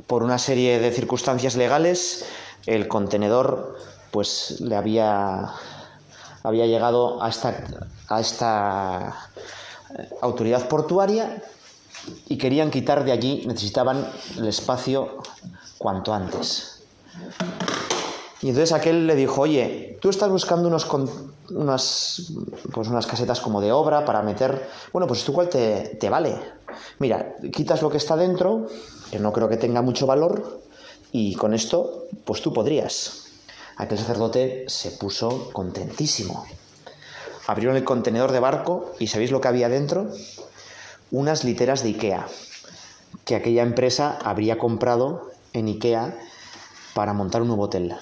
Por 0.05 0.23
una 0.23 0.38
serie 0.38 0.79
de 0.79 0.91
circunstancias 0.91 1.55
legales, 1.55 2.25
el 2.65 2.88
contenedor 2.88 3.77
pues 4.11 4.59
le 4.61 4.75
había 4.75 5.53
había 6.43 6.65
llegado 6.65 7.21
a 7.21 7.29
esta, 7.29 7.63
a 8.07 8.19
esta 8.19 9.29
eh, 9.98 10.10
autoridad 10.21 10.67
portuaria 10.67 11.41
y 12.27 12.38
querían 12.38 12.71
quitar 12.71 13.03
de 13.03 13.12
allí, 13.12 13.43
necesitaban 13.45 14.07
el 14.38 14.48
espacio 14.48 15.21
cuanto 15.77 16.13
antes. 16.13 16.83
Y 18.41 18.50
entonces 18.50 18.71
aquel 18.71 19.05
le 19.05 19.15
dijo, 19.15 19.41
oye, 19.41 20.00
tú 20.01 20.10
estás 20.10 20.29
buscando 20.29 20.67
unos, 20.67 20.88
unas, 21.51 22.31
pues 22.74 22.88
unas 22.88 23.05
casetas 23.05 23.39
como 23.39 23.62
de 23.62 23.71
obra 23.71 24.03
para 24.03 24.24
meter... 24.24 24.67
Bueno, 24.91 25.07
pues 25.07 25.24
tú 25.24 25.31
cuál 25.31 25.48
te, 25.48 25.98
te 26.00 26.10
vale. 26.10 26.39
Mira, 26.98 27.36
quitas 27.53 27.83
lo 27.83 27.91
que 27.91 27.98
está 27.98 28.15
dentro, 28.15 28.67
que 29.12 29.19
no 29.19 29.31
creo 29.31 29.48
que 29.48 29.57
tenga 29.57 29.83
mucho 29.83 30.07
valor, 30.07 30.62
y 31.12 31.36
con 31.36 31.53
esto, 31.53 32.05
pues 32.25 32.41
tú 32.41 32.51
podrías. 32.51 33.21
Aquel 33.81 33.97
sacerdote 33.97 34.65
se 34.67 34.91
puso 34.91 35.50
contentísimo. 35.53 36.45
Abrieron 37.47 37.75
el 37.75 37.83
contenedor 37.83 38.31
de 38.31 38.39
barco 38.39 38.93
y 39.00 39.07
¿sabéis 39.07 39.31
lo 39.31 39.41
que 39.41 39.47
había 39.47 39.69
dentro? 39.69 40.07
Unas 41.09 41.43
literas 41.43 41.81
de 41.81 41.89
Ikea, 41.89 42.27
que 43.25 43.35
aquella 43.35 43.63
empresa 43.63 44.19
habría 44.23 44.59
comprado 44.59 45.31
en 45.53 45.65
Ikea 45.65 46.15
para 46.93 47.13
montar 47.13 47.41
un 47.41 47.47
nuevo 47.47 47.63
hotel. 47.63 47.95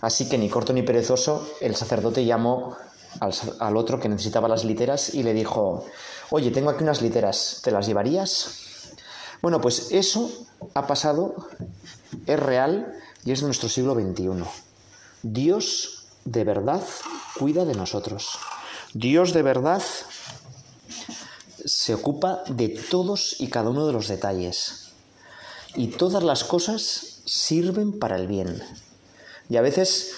Así 0.00 0.30
que 0.30 0.38
ni 0.38 0.48
corto 0.48 0.72
ni 0.72 0.80
perezoso, 0.80 1.46
el 1.60 1.76
sacerdote 1.76 2.24
llamó 2.24 2.74
al, 3.20 3.34
al, 3.58 3.76
otro 3.76 4.00
que 4.00 4.08
necesitaba 4.08 4.48
las 4.48 4.64
literas 4.64 5.12
y 5.12 5.22
le 5.22 5.34
dijo, 5.34 5.84
oye, 6.30 6.52
tengo 6.52 6.70
aquí 6.70 6.84
unas 6.84 7.02
literas, 7.02 7.60
¿te 7.62 7.70
las 7.70 7.86
llevarías? 7.86 8.94
Bueno, 9.42 9.60
pues 9.60 9.92
eso 9.92 10.30
ha 10.72 10.86
pasado, 10.86 11.34
es 12.24 12.40
real 12.40 12.94
y 13.26 13.32
es 13.32 13.40
de 13.40 13.46
nuestro 13.46 13.68
siglo 13.68 13.94
XXI. 13.94 14.69
Dios 15.22 16.04
de 16.24 16.44
verdad 16.44 16.82
cuida 17.38 17.64
de 17.64 17.74
nosotros. 17.74 18.38
Dios 18.94 19.32
de 19.32 19.42
verdad 19.42 19.82
se 21.64 21.94
ocupa 21.94 22.42
de 22.48 22.68
todos 22.68 23.36
y 23.38 23.48
cada 23.48 23.70
uno 23.70 23.86
de 23.86 23.92
los 23.92 24.08
detalles. 24.08 24.90
Y 25.74 25.88
todas 25.88 26.22
las 26.22 26.44
cosas 26.44 27.22
sirven 27.26 27.98
para 27.98 28.16
el 28.16 28.26
bien. 28.26 28.62
Y 29.48 29.56
a 29.56 29.62
veces 29.62 30.12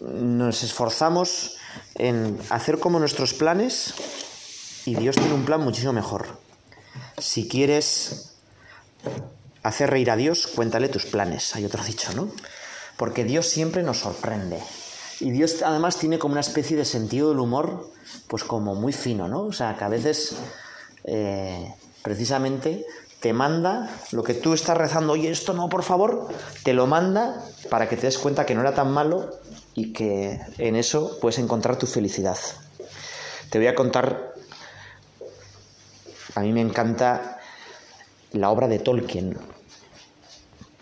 nos 0.00 0.62
esforzamos 0.62 1.56
en 1.94 2.38
hacer 2.50 2.78
como 2.78 2.98
nuestros 2.98 3.34
planes 3.34 3.94
y 4.86 4.94
Dios 4.94 5.16
tiene 5.16 5.34
un 5.34 5.44
plan 5.44 5.60
muchísimo 5.60 5.92
mejor. 5.92 6.26
Si 7.18 7.48
quieres 7.48 8.34
hacer 9.62 9.90
reír 9.90 10.10
a 10.10 10.16
Dios, 10.16 10.46
cuéntale 10.46 10.88
tus 10.88 11.06
planes. 11.06 11.54
Hay 11.54 11.64
otro 11.64 11.84
dicho, 11.84 12.12
¿no? 12.14 12.30
Porque 13.00 13.24
Dios 13.24 13.46
siempre 13.46 13.82
nos 13.82 14.00
sorprende. 14.00 14.58
Y 15.20 15.30
Dios 15.30 15.62
además 15.62 15.96
tiene 15.96 16.18
como 16.18 16.32
una 16.32 16.42
especie 16.42 16.76
de 16.76 16.84
sentido 16.84 17.30
del 17.30 17.38
humor, 17.38 17.90
pues 18.28 18.44
como 18.44 18.74
muy 18.74 18.92
fino, 18.92 19.26
¿no? 19.26 19.44
O 19.44 19.54
sea, 19.54 19.74
que 19.78 19.84
a 19.84 19.88
veces 19.88 20.36
eh, 21.04 21.74
precisamente 22.02 22.84
te 23.20 23.32
manda 23.32 23.88
lo 24.12 24.22
que 24.22 24.34
tú 24.34 24.52
estás 24.52 24.76
rezando, 24.76 25.14
oye, 25.14 25.30
esto 25.30 25.54
no, 25.54 25.70
por 25.70 25.82
favor, 25.82 26.28
te 26.62 26.74
lo 26.74 26.86
manda 26.86 27.42
para 27.70 27.88
que 27.88 27.96
te 27.96 28.02
des 28.02 28.18
cuenta 28.18 28.44
que 28.44 28.54
no 28.54 28.60
era 28.60 28.74
tan 28.74 28.92
malo 28.92 29.30
y 29.74 29.94
que 29.94 30.38
en 30.58 30.76
eso 30.76 31.16
puedes 31.22 31.38
encontrar 31.38 31.78
tu 31.78 31.86
felicidad. 31.86 32.36
Te 33.48 33.56
voy 33.56 33.68
a 33.68 33.74
contar, 33.74 34.34
a 36.34 36.40
mí 36.40 36.52
me 36.52 36.60
encanta 36.60 37.40
la 38.32 38.50
obra 38.50 38.68
de 38.68 38.78
Tolkien. 38.78 39.38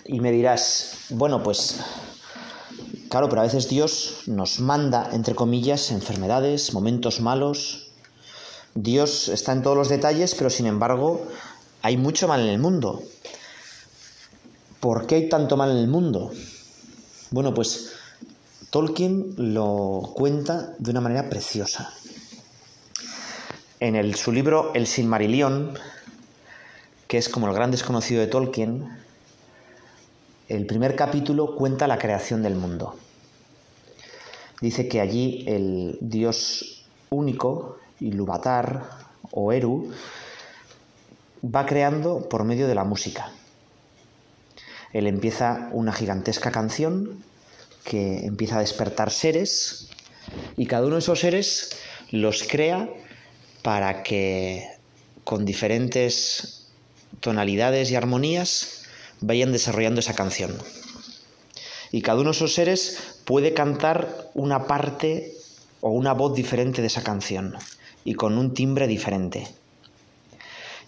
Y 0.04 0.18
me 0.18 0.32
dirás, 0.32 1.06
bueno, 1.10 1.42
pues 1.42 1.80
Claro, 3.08 3.28
pero 3.30 3.40
a 3.40 3.44
veces 3.44 3.68
Dios 3.68 4.24
nos 4.26 4.60
manda, 4.60 5.08
entre 5.12 5.34
comillas, 5.34 5.90
enfermedades, 5.90 6.74
momentos 6.74 7.20
malos. 7.20 7.88
Dios 8.74 9.28
está 9.28 9.52
en 9.52 9.62
todos 9.62 9.76
los 9.76 9.88
detalles, 9.88 10.34
pero 10.34 10.50
sin 10.50 10.66
embargo 10.66 11.26
hay 11.80 11.96
mucho 11.96 12.28
mal 12.28 12.40
en 12.40 12.48
el 12.48 12.58
mundo. 12.58 13.02
¿Por 14.80 15.06
qué 15.06 15.14
hay 15.14 15.28
tanto 15.28 15.56
mal 15.56 15.70
en 15.70 15.78
el 15.78 15.88
mundo? 15.88 16.32
Bueno, 17.30 17.54
pues 17.54 17.92
Tolkien 18.70 19.34
lo 19.38 20.12
cuenta 20.14 20.74
de 20.78 20.90
una 20.90 21.00
manera 21.00 21.30
preciosa. 21.30 21.90
En 23.80 24.14
su 24.16 24.32
libro 24.32 24.72
El 24.74 24.86
Silmarillion, 24.86 25.78
que 27.06 27.16
es 27.16 27.30
como 27.30 27.48
el 27.48 27.54
gran 27.54 27.70
desconocido 27.70 28.20
de 28.20 28.26
Tolkien, 28.26 28.86
el 30.48 30.64
primer 30.64 30.96
capítulo 30.96 31.54
cuenta 31.54 31.86
la 31.86 31.98
creación 31.98 32.42
del 32.42 32.54
mundo. 32.54 32.96
Dice 34.60 34.88
que 34.88 35.00
allí 35.00 35.44
el 35.46 35.98
dios 36.00 36.86
único, 37.10 37.78
Ilúvatar 38.00 38.88
o 39.30 39.52
Eru, 39.52 39.92
va 41.44 41.66
creando 41.66 42.28
por 42.28 42.44
medio 42.44 42.66
de 42.66 42.74
la 42.74 42.84
música. 42.84 43.30
Él 44.92 45.06
empieza 45.06 45.68
una 45.72 45.92
gigantesca 45.92 46.50
canción 46.50 47.22
que 47.84 48.24
empieza 48.24 48.56
a 48.56 48.60
despertar 48.60 49.10
seres 49.10 49.90
y 50.56 50.66
cada 50.66 50.86
uno 50.86 50.94
de 50.94 51.00
esos 51.00 51.20
seres 51.20 51.70
los 52.10 52.42
crea 52.42 52.88
para 53.62 54.02
que 54.02 54.66
con 55.24 55.44
diferentes 55.44 56.68
tonalidades 57.20 57.90
y 57.90 57.96
armonías 57.96 58.77
vayan 59.20 59.52
desarrollando 59.52 60.00
esa 60.00 60.14
canción. 60.14 60.56
Y 61.90 62.02
cada 62.02 62.20
uno 62.20 62.30
de 62.30 62.36
esos 62.36 62.54
seres 62.54 63.20
puede 63.24 63.54
cantar 63.54 64.30
una 64.34 64.66
parte 64.66 65.34
o 65.80 65.90
una 65.90 66.12
voz 66.12 66.34
diferente 66.34 66.80
de 66.80 66.88
esa 66.88 67.02
canción 67.02 67.54
y 68.04 68.14
con 68.14 68.38
un 68.38 68.54
timbre 68.54 68.86
diferente. 68.86 69.48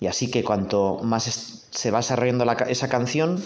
Y 0.00 0.06
así 0.06 0.30
que 0.30 0.42
cuanto 0.42 1.00
más 1.02 1.66
se 1.70 1.90
va 1.90 1.98
desarrollando 1.98 2.50
esa 2.68 2.88
canción, 2.88 3.42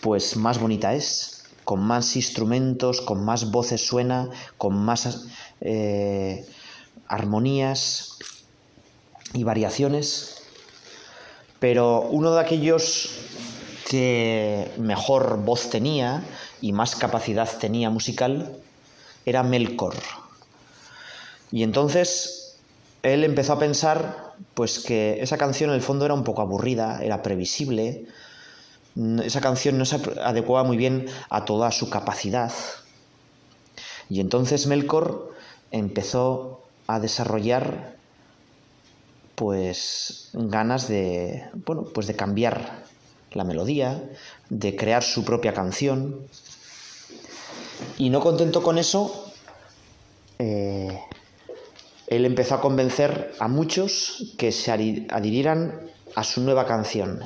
pues 0.00 0.36
más 0.36 0.58
bonita 0.58 0.94
es, 0.94 1.44
con 1.64 1.80
más 1.80 2.16
instrumentos, 2.16 3.00
con 3.00 3.24
más 3.24 3.50
voces 3.50 3.86
suena, 3.86 4.30
con 4.56 4.76
más 4.76 5.26
eh, 5.60 6.46
armonías 7.08 8.18
y 9.32 9.44
variaciones. 9.44 10.42
Pero 11.58 12.02
uno 12.02 12.32
de 12.34 12.40
aquellos 12.40 13.10
que 13.88 14.68
mejor 14.78 15.44
voz 15.44 15.70
tenía 15.70 16.24
y 16.60 16.72
más 16.72 16.96
capacidad 16.96 17.48
tenía 17.58 17.88
musical 17.88 18.52
era 19.24 19.44
Melkor. 19.44 19.94
Y 21.52 21.62
entonces 21.62 22.58
él 23.02 23.22
empezó 23.22 23.52
a 23.52 23.58
pensar 23.60 24.34
pues 24.54 24.80
que 24.80 25.22
esa 25.22 25.38
canción 25.38 25.70
en 25.70 25.76
el 25.76 25.82
fondo 25.82 26.04
era 26.04 26.14
un 26.14 26.24
poco 26.24 26.42
aburrida, 26.42 27.00
era 27.02 27.22
previsible, 27.22 28.06
esa 29.22 29.40
canción 29.40 29.78
no 29.78 29.84
se 29.84 30.00
adecuaba 30.20 30.66
muy 30.66 30.76
bien 30.76 31.06
a 31.30 31.44
toda 31.44 31.70
su 31.70 31.88
capacidad. 31.88 32.52
Y 34.08 34.20
entonces 34.20 34.66
Melkor 34.66 35.32
empezó 35.70 36.62
a 36.88 36.98
desarrollar 36.98 37.94
pues 39.36 40.30
ganas 40.32 40.88
de 40.88 41.44
bueno, 41.66 41.84
pues 41.94 42.06
de 42.08 42.16
cambiar 42.16 42.85
la 43.36 43.44
melodía, 43.44 44.02
de 44.50 44.76
crear 44.76 45.02
su 45.02 45.24
propia 45.24 45.52
canción. 45.52 46.20
Y 47.98 48.10
no 48.10 48.20
contento 48.20 48.62
con 48.62 48.78
eso, 48.78 49.32
eh, 50.38 51.00
él 52.06 52.24
empezó 52.24 52.56
a 52.56 52.60
convencer 52.60 53.34
a 53.38 53.48
muchos 53.48 54.34
que 54.38 54.52
se 54.52 54.70
adhirieran 54.70 55.90
a 56.14 56.24
su 56.24 56.40
nueva 56.40 56.66
canción, 56.66 57.20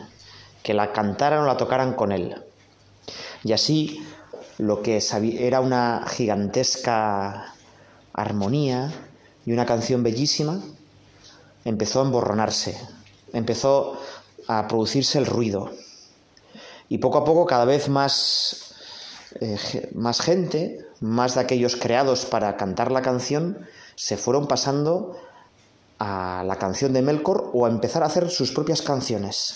que 0.63 0.75
la 0.75 0.93
cantaran 0.93 1.41
o 1.41 1.47
la 1.47 1.57
tocaran 1.57 1.95
con 1.95 2.13
él. 2.13 2.37
Y 3.45 3.53
así 3.53 4.05
lo 4.59 4.83
que 4.83 5.03
era 5.39 5.61
una 5.61 6.05
gigantesca 6.09 7.55
armonía 8.13 8.93
y 9.47 9.53
una 9.53 9.67
canción 9.67 10.03
bellísima 10.03 10.61
empezó 11.65 12.01
a 12.01 12.05
emborronarse, 12.05 12.79
empezó 13.33 13.99
a 14.49 14.67
producirse 14.69 15.19
el 15.19 15.27
ruido. 15.27 15.71
Y 16.91 16.99
poco 16.99 17.19
a 17.19 17.25
poco 17.25 17.47
cada 17.47 17.65
vez 17.65 17.89
más, 17.89 18.75
eh, 19.41 19.89
más 19.95 20.21
gente, 20.21 20.85
más 21.01 21.37
de 21.37 21.41
aquellos 21.41 21.77
creados 21.77 22.27
para 22.27 22.57
cantar 22.57 22.91
la 22.91 23.01
canción, 23.01 23.65
se 23.95 24.17
fueron 24.17 24.49
pasando 24.49 25.17
a 26.01 26.43
la 26.45 26.57
canción 26.57 26.93
de 26.93 27.01
Melkor 27.01 27.53
o 27.55 27.65
a 27.65 27.71
empezar 27.71 28.03
a 28.03 28.07
hacer 28.07 28.29
sus 28.29 28.51
propias 28.51 28.83
canciones. 28.83 29.55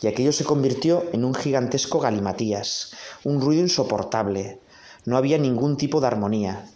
Y 0.00 0.06
aquello 0.06 0.32
se 0.32 0.44
convirtió 0.44 1.04
en 1.12 1.26
un 1.26 1.34
gigantesco 1.34 2.00
galimatías, 2.00 2.92
un 3.24 3.42
ruido 3.42 3.62
insoportable. 3.62 4.58
No 5.04 5.18
había 5.18 5.36
ningún 5.36 5.76
tipo 5.76 6.00
de 6.00 6.06
armonía. 6.06 6.66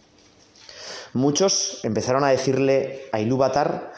Muchos 1.14 1.80
empezaron 1.82 2.24
a 2.24 2.28
decirle 2.28 3.06
a 3.10 3.20
Ilúvatar 3.20 3.94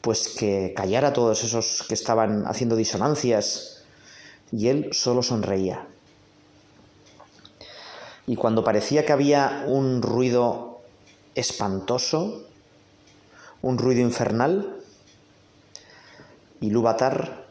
pues 0.00 0.28
que 0.28 0.74
callara 0.76 1.08
a 1.08 1.12
todos 1.12 1.44
esos 1.44 1.84
que 1.86 1.94
estaban 1.94 2.44
haciendo 2.48 2.74
disonancias 2.74 3.77
y 4.52 4.68
él 4.68 4.90
solo 4.92 5.22
sonreía. 5.22 5.86
Y 8.26 8.36
cuando 8.36 8.64
parecía 8.64 9.06
que 9.06 9.12
había 9.12 9.64
un 9.66 10.02
ruido 10.02 10.80
espantoso, 11.34 12.42
un 13.62 13.78
ruido 13.78 14.02
infernal, 14.02 14.76
y 16.60 16.70
Lúvatar 16.70 17.46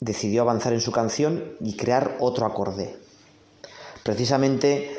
decidió 0.00 0.42
avanzar 0.42 0.72
en 0.72 0.80
su 0.80 0.92
canción 0.92 1.52
y 1.60 1.76
crear 1.76 2.16
otro 2.20 2.46
acorde. 2.46 2.96
Precisamente 4.04 4.96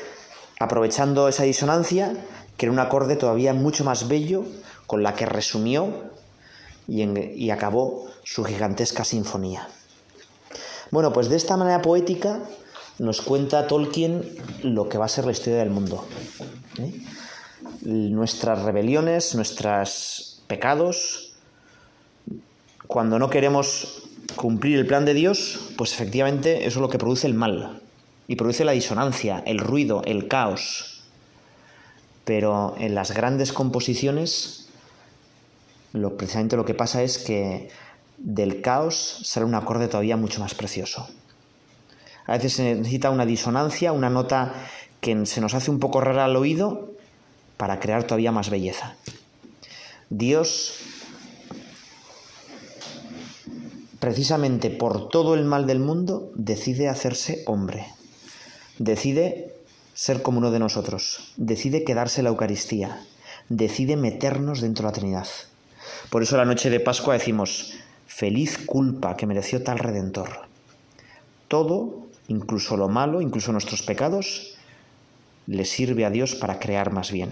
aprovechando 0.60 1.30
esa 1.30 1.44
disonancia, 1.44 2.14
creó 2.58 2.74
un 2.74 2.80
acorde 2.80 3.16
todavía 3.16 3.54
mucho 3.54 3.86
más 3.86 4.08
bello 4.10 4.44
con 4.86 5.02
la 5.02 5.16
que 5.16 5.26
resumió 5.26 6.12
y 6.88 7.50
acabó 7.50 8.08
su 8.24 8.44
gigantesca 8.44 9.06
sinfonía. 9.06 9.70
Bueno, 10.92 11.14
pues 11.14 11.30
de 11.30 11.36
esta 11.36 11.56
manera 11.56 11.82
poética 11.82 12.40
nos 12.98 13.22
cuenta 13.22 13.68
Tolkien 13.68 14.24
lo 14.64 14.90
que 14.90 14.98
va 14.98 15.06
a 15.06 15.10
ser 15.10 15.26
la 15.26 15.32
historia 15.32 15.60
del 15.60 15.70
mundo. 15.70 16.06
¿eh? 16.80 17.02
Nuestras 17.82 18.64
rebeliones, 18.64 19.36
nuestros 19.36 20.42
pecados, 20.48 21.34
cuando 22.88 23.20
no 23.20 23.30
queremos 23.30 24.10
cumplir 24.36 24.80
el 24.80 24.88
plan 24.88 25.06
de 25.06 25.14
Dios, 25.14 25.60
pues 25.78 25.94
efectivamente 25.94 26.66
eso 26.66 26.80
es 26.80 26.82
lo 26.82 26.90
que 26.90 26.98
produce 26.98 27.28
el 27.28 27.36
mal. 27.36 27.82
Y 28.28 28.36
produce 28.36 28.66
la 28.66 28.72
disonancia, 28.72 29.44
el 29.46 29.60
ruido, 29.60 30.02
el 30.06 30.28
caos. 30.28 31.04
Pero 32.26 32.76
en 32.80 32.96
las 32.96 33.12
grandes 33.12 33.54
composiciones, 33.54 34.70
lo, 35.94 36.18
precisamente 36.18 36.58
lo 36.58 36.66
que 36.66 36.74
pasa 36.74 37.04
es 37.04 37.18
que 37.18 37.70
del 38.20 38.62
caos 38.62 39.22
sale 39.24 39.46
un 39.46 39.56
acorde 39.56 39.88
todavía 39.88 40.18
mucho 40.18 40.40
más 40.40 40.54
precioso. 40.54 41.08
A 42.26 42.34
veces 42.34 42.54
se 42.54 42.76
necesita 42.76 43.10
una 43.10 43.26
disonancia, 43.26 43.92
una 43.92 44.10
nota 44.10 44.54
que 45.02 45.26
se 45.26 45.42
nos 45.42 45.54
hace 45.54 45.72
un 45.72 45.80
poco 45.80 46.02
rara 46.02 46.26
al 46.26 46.36
oído 46.36 46.92
para 47.58 47.80
crear 47.80 48.04
todavía 48.04 48.32
más 48.32 48.50
belleza. 48.50 48.96
Dios, 50.10 50.74
precisamente 54.00 54.70
por 54.70 55.10
todo 55.10 55.34
el 55.34 55.46
mal 55.46 55.66
del 55.66 55.80
mundo, 55.80 56.32
decide 56.36 56.90
hacerse 56.90 57.44
hombre. 57.48 57.88
Decide 58.78 59.56
ser 59.94 60.22
como 60.22 60.38
uno 60.38 60.52
de 60.52 60.60
nosotros. 60.60 61.34
Decide 61.38 61.84
quedarse 61.84 62.24
la 62.24 62.30
Eucaristía. 62.30 63.06
Decide 63.50 63.98
meternos 63.98 64.62
dentro 64.62 64.84
de 64.84 64.92
la 64.92 65.00
Trinidad. 65.00 65.28
Por 66.10 66.24
eso 66.24 66.38
la 66.38 66.46
noche 66.46 66.70
de 66.70 66.80
Pascua 66.80 67.16
decimos, 67.16 67.74
Feliz 68.20 68.58
culpa 68.58 69.16
que 69.16 69.26
mereció 69.26 69.64
tal 69.64 69.80
redentor. 69.80 70.42
Todo, 71.48 72.10
incluso 72.28 72.76
lo 72.76 72.90
malo, 72.90 73.22
incluso 73.22 73.54
nuestros 73.54 73.82
pecados, 73.82 74.58
le 75.48 75.64
sirve 75.64 76.04
a 76.04 76.10
Dios 76.10 76.36
para 76.36 76.60
crear 76.60 76.92
más 76.92 77.14
bien. 77.14 77.30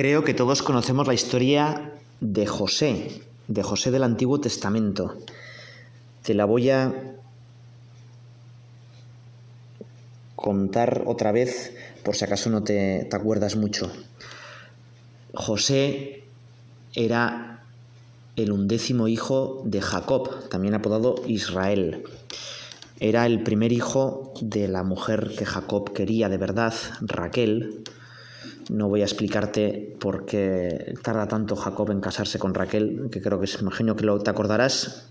Creo 0.00 0.22
que 0.22 0.32
todos 0.32 0.62
conocemos 0.62 1.08
la 1.08 1.14
historia 1.14 1.90
de 2.20 2.46
José, 2.46 3.20
de 3.48 3.64
José 3.64 3.90
del 3.90 4.04
Antiguo 4.04 4.40
Testamento. 4.40 5.16
Te 6.22 6.34
la 6.34 6.44
voy 6.44 6.70
a 6.70 7.16
contar 10.36 11.02
otra 11.06 11.32
vez 11.32 11.74
por 12.04 12.14
si 12.14 12.24
acaso 12.24 12.48
no 12.48 12.62
te, 12.62 13.08
acuerdas 13.10 13.56
mucho. 13.56 13.90
José 15.34 16.22
era 16.94 17.64
el 18.36 18.52
undécimo 18.52 19.08
hijo 19.08 19.62
de 19.64 19.80
Jacob, 19.80 20.48
también 20.48 20.74
apodado 20.74 21.16
Israel. 21.26 22.04
Era 23.00 23.26
el 23.26 23.42
primer 23.42 23.72
hijo 23.72 24.32
de 24.40 24.68
la 24.68 24.84
mujer 24.84 25.34
que 25.36 25.44
Jacob 25.44 25.92
quería 25.92 26.28
de 26.28 26.38
verdad, 26.38 26.72
Raquel, 27.00 27.82
no 28.68 28.88
voy 28.88 29.02
a 29.02 29.04
explicarte 29.04 29.96
por 29.98 30.26
qué 30.26 30.94
tarda 31.02 31.26
tanto 31.26 31.56
Jacob 31.56 31.90
en 31.90 32.00
casarse 32.00 32.38
con 32.38 32.54
Raquel, 32.54 33.08
que 33.10 33.20
creo 33.20 33.38
que 33.38 33.46
es, 33.46 33.60
imagino 33.60 33.96
que 33.96 34.04
lo 34.04 34.18
te 34.18 34.30
acordarás. 34.30 35.08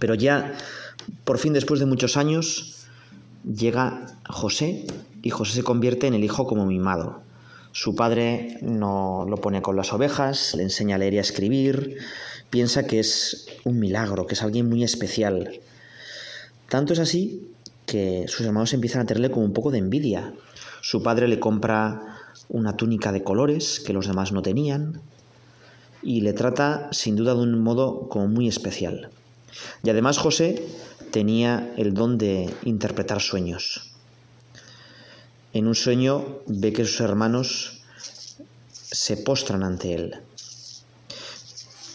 Pero 0.00 0.14
ya, 0.14 0.52
por 1.24 1.38
fin, 1.38 1.52
después 1.52 1.80
de 1.80 1.86
muchos 1.86 2.16
años, 2.16 2.86
llega 3.44 4.06
José 4.28 4.86
y 5.22 5.30
José 5.30 5.54
se 5.54 5.62
convierte 5.62 6.06
en 6.06 6.14
el 6.14 6.24
hijo 6.24 6.46
como 6.46 6.66
mimado. 6.66 7.22
Su 7.72 7.96
padre 7.96 8.58
no 8.60 9.26
lo 9.28 9.36
pone 9.38 9.62
con 9.62 9.76
las 9.76 9.92
ovejas, 9.92 10.54
le 10.54 10.62
enseña 10.62 10.96
a 10.96 10.98
leer 10.98 11.14
y 11.14 11.18
a 11.18 11.22
escribir, 11.22 11.98
piensa 12.50 12.86
que 12.86 13.00
es 13.00 13.48
un 13.64 13.80
milagro, 13.80 14.26
que 14.26 14.34
es 14.34 14.42
alguien 14.42 14.68
muy 14.68 14.84
especial. 14.84 15.60
Tanto 16.68 16.92
es 16.92 16.98
así 16.98 17.48
que 17.86 18.26
sus 18.28 18.46
hermanos 18.46 18.72
empiezan 18.74 19.02
a 19.02 19.06
tenerle 19.06 19.30
como 19.30 19.44
un 19.44 19.52
poco 19.52 19.70
de 19.70 19.78
envidia. 19.78 20.34
Su 20.82 21.02
padre 21.02 21.26
le 21.28 21.40
compra 21.40 22.13
una 22.48 22.76
túnica 22.76 23.12
de 23.12 23.22
colores 23.22 23.80
que 23.80 23.92
los 23.92 24.06
demás 24.06 24.32
no 24.32 24.42
tenían 24.42 25.00
y 26.02 26.20
le 26.20 26.32
trata 26.32 26.88
sin 26.92 27.16
duda 27.16 27.34
de 27.34 27.40
un 27.40 27.62
modo 27.62 28.08
como 28.08 28.28
muy 28.28 28.48
especial. 28.48 29.10
Y 29.82 29.90
además 29.90 30.18
José 30.18 30.66
tenía 31.10 31.72
el 31.76 31.94
don 31.94 32.18
de 32.18 32.52
interpretar 32.64 33.20
sueños. 33.20 33.94
En 35.52 35.66
un 35.66 35.74
sueño 35.74 36.40
ve 36.46 36.72
que 36.72 36.84
sus 36.84 37.00
hermanos 37.00 37.80
se 38.72 39.16
postran 39.16 39.62
ante 39.62 39.94
él. 39.94 40.16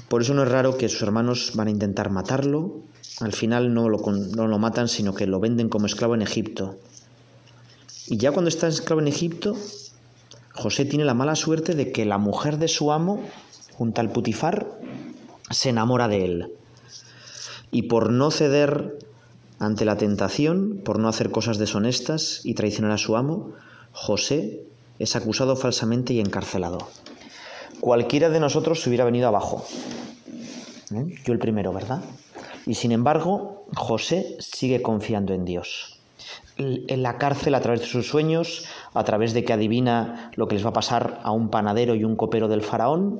Por 0.07 0.21
eso 0.21 0.33
no 0.33 0.43
es 0.43 0.49
raro 0.49 0.77
que 0.77 0.89
sus 0.89 1.01
hermanos 1.03 1.51
van 1.53 1.67
a 1.67 1.71
intentar 1.71 2.09
matarlo. 2.09 2.81
Al 3.19 3.33
final 3.33 3.73
no 3.73 3.89
lo, 3.89 3.99
no 3.99 4.47
lo 4.47 4.57
matan, 4.57 4.87
sino 4.87 5.13
que 5.13 5.27
lo 5.27 5.39
venden 5.39 5.69
como 5.69 5.85
esclavo 5.85 6.15
en 6.15 6.21
Egipto. 6.21 6.77
Y 8.07 8.17
ya 8.17 8.31
cuando 8.31 8.49
está 8.49 8.67
esclavo 8.67 9.01
en 9.01 9.07
Egipto, 9.07 9.55
José 10.59 10.83
tiene 10.83 11.05
la 11.05 11.13
mala 11.13 11.35
suerte 11.35 11.73
de 11.73 11.93
que 11.93 12.05
la 12.05 12.17
mujer 12.17 12.57
de 12.57 12.67
su 12.67 12.91
amo, 12.91 13.21
junto 13.77 14.01
al 14.01 14.11
Putifar, 14.11 14.67
se 15.49 15.69
enamora 15.69 16.09
de 16.09 16.25
él. 16.25 16.53
Y 17.71 17.83
por 17.83 18.11
no 18.11 18.29
ceder 18.29 18.99
ante 19.57 19.85
la 19.85 19.95
tentación, 19.95 20.81
por 20.83 20.99
no 20.99 21.07
hacer 21.07 21.31
cosas 21.31 21.59
deshonestas 21.59 22.41
y 22.43 22.55
traicionar 22.55 22.91
a 22.91 22.97
su 22.97 23.15
amo, 23.15 23.53
José 23.93 24.65
es 24.99 25.15
acusado 25.15 25.55
falsamente 25.55 26.13
y 26.13 26.19
encarcelado. 26.19 26.89
Cualquiera 27.79 28.29
de 28.29 28.41
nosotros 28.41 28.81
se 28.81 28.89
hubiera 28.89 29.05
venido 29.05 29.29
abajo. 29.29 29.65
¿Eh? 30.93 31.15
Yo 31.23 31.31
el 31.31 31.39
primero, 31.39 31.71
¿verdad? 31.71 32.03
Y 32.65 32.75
sin 32.75 32.91
embargo, 32.91 33.65
José 33.77 34.35
sigue 34.39 34.81
confiando 34.81 35.33
en 35.33 35.45
Dios 35.45 35.99
en 36.59 37.03
la 37.03 37.17
cárcel 37.17 37.55
a 37.55 37.61
través 37.61 37.81
de 37.81 37.87
sus 37.87 38.07
sueños, 38.07 38.65
a 38.93 39.03
través 39.03 39.33
de 39.33 39.43
que 39.43 39.53
adivina 39.53 40.31
lo 40.35 40.47
que 40.47 40.55
les 40.55 40.65
va 40.65 40.69
a 40.69 40.73
pasar 40.73 41.19
a 41.23 41.31
un 41.31 41.49
panadero 41.49 41.95
y 41.95 42.03
un 42.03 42.15
copero 42.15 42.47
del 42.47 42.61
faraón. 42.61 43.19